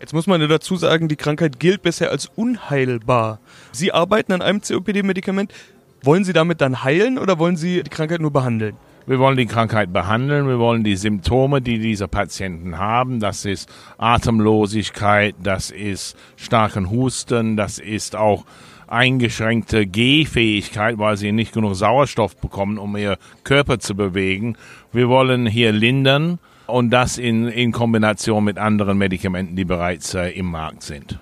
Jetzt 0.00 0.12
muss 0.12 0.26
man 0.26 0.46
dazu 0.48 0.76
sagen, 0.76 1.08
die 1.08 1.16
Krankheit 1.16 1.60
gilt 1.60 1.82
bisher 1.82 2.10
als 2.10 2.30
unheilbar. 2.34 3.38
Sie 3.72 3.92
arbeiten 3.92 4.32
an 4.32 4.42
einem 4.42 4.60
COPD-Medikament. 4.60 5.52
Wollen 6.02 6.24
Sie 6.24 6.32
damit 6.32 6.60
dann 6.60 6.84
heilen 6.84 7.18
oder 7.18 7.38
wollen 7.38 7.56
Sie 7.56 7.82
die 7.82 7.90
Krankheit 7.90 8.20
nur 8.20 8.32
behandeln? 8.32 8.76
Wir 9.06 9.18
wollen 9.18 9.36
die 9.36 9.46
Krankheit 9.46 9.92
behandeln, 9.92 10.48
wir 10.48 10.58
wollen 10.58 10.82
die 10.82 10.96
Symptome, 10.96 11.60
die 11.60 11.78
diese 11.78 12.08
Patienten 12.08 12.78
haben, 12.78 13.20
das 13.20 13.44
ist 13.44 13.68
Atemlosigkeit, 13.98 15.34
das 15.42 15.70
ist 15.70 16.16
starken 16.36 16.88
Husten, 16.90 17.58
das 17.58 17.78
ist 17.78 18.16
auch 18.16 18.46
eingeschränkte 18.86 19.86
Gehfähigkeit, 19.86 20.96
weil 20.96 21.18
sie 21.18 21.32
nicht 21.32 21.52
genug 21.52 21.74
Sauerstoff 21.74 22.36
bekommen, 22.38 22.78
um 22.78 22.96
ihr 22.96 23.18
Körper 23.42 23.78
zu 23.78 23.94
bewegen. 23.94 24.56
Wir 24.90 25.10
wollen 25.10 25.44
hier 25.46 25.72
lindern 25.72 26.38
und 26.66 26.90
das 26.90 27.18
in, 27.18 27.48
in 27.48 27.72
Kombination 27.72 28.44
mit 28.44 28.58
anderen 28.58 28.98
Medikamenten, 28.98 29.56
die 29.56 29.64
bereits 29.64 30.14
äh, 30.14 30.28
im 30.30 30.46
Markt 30.46 30.82
sind. 30.82 31.18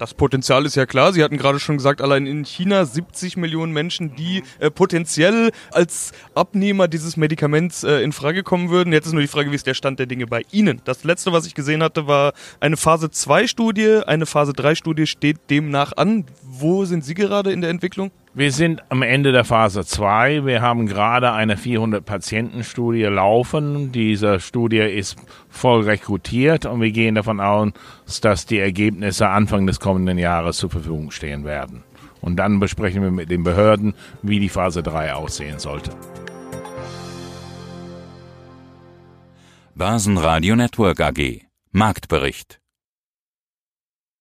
Das 0.00 0.14
Potenzial 0.14 0.64
ist 0.64 0.76
ja 0.76 0.86
klar. 0.86 1.12
Sie 1.12 1.22
hatten 1.22 1.36
gerade 1.36 1.60
schon 1.60 1.76
gesagt, 1.76 2.00
allein 2.00 2.26
in 2.26 2.46
China 2.46 2.86
70 2.86 3.36
Millionen 3.36 3.70
Menschen, 3.74 4.16
die 4.16 4.42
äh, 4.58 4.70
potenziell 4.70 5.50
als 5.72 6.12
Abnehmer 6.34 6.88
dieses 6.88 7.18
Medikaments 7.18 7.84
äh, 7.84 8.00
in 8.00 8.12
Frage 8.12 8.42
kommen 8.42 8.70
würden. 8.70 8.94
Jetzt 8.94 9.08
ist 9.08 9.12
nur 9.12 9.20
die 9.20 9.28
Frage, 9.28 9.50
wie 9.50 9.56
ist 9.56 9.66
der 9.66 9.74
Stand 9.74 9.98
der 9.98 10.06
Dinge 10.06 10.26
bei 10.26 10.40
Ihnen? 10.52 10.80
Das 10.86 11.04
letzte, 11.04 11.32
was 11.32 11.46
ich 11.46 11.54
gesehen 11.54 11.82
hatte, 11.82 12.06
war 12.06 12.32
eine 12.60 12.78
Phase 12.78 13.10
2 13.10 13.46
Studie. 13.46 14.00
Eine 14.06 14.24
Phase 14.24 14.54
3 14.54 14.74
Studie 14.74 15.06
steht 15.06 15.36
demnach 15.50 15.92
an. 15.94 16.24
Wo 16.42 16.86
sind 16.86 17.04
Sie 17.04 17.12
gerade 17.12 17.52
in 17.52 17.60
der 17.60 17.68
Entwicklung? 17.68 18.10
Wir 18.32 18.52
sind 18.52 18.80
am 18.90 19.02
Ende 19.02 19.32
der 19.32 19.42
Phase 19.42 19.84
2. 19.84 20.46
Wir 20.46 20.62
haben 20.62 20.86
gerade 20.86 21.32
eine 21.32 21.56
400-Patienten-Studie 21.56 23.02
laufen. 23.02 23.90
Diese 23.90 24.38
Studie 24.38 24.78
ist 24.78 25.16
voll 25.48 25.82
rekrutiert 25.82 26.64
und 26.64 26.80
wir 26.80 26.92
gehen 26.92 27.16
davon 27.16 27.40
aus, 27.40 27.72
dass 28.22 28.46
die 28.46 28.60
Ergebnisse 28.60 29.28
Anfang 29.28 29.66
des 29.66 29.80
kommenden 29.80 30.16
Jahres 30.16 30.58
zur 30.58 30.70
Verfügung 30.70 31.10
stehen 31.10 31.44
werden. 31.44 31.82
Und 32.20 32.36
dann 32.36 32.60
besprechen 32.60 33.02
wir 33.02 33.10
mit 33.10 33.32
den 33.32 33.42
Behörden, 33.42 33.94
wie 34.22 34.38
die 34.38 34.48
Phase 34.48 34.84
3 34.84 35.14
aussehen 35.14 35.58
sollte. 35.58 35.90
Börsenradio 39.74 40.54
Network 40.54 41.00
AG 41.00 41.40
Marktbericht 41.72 42.59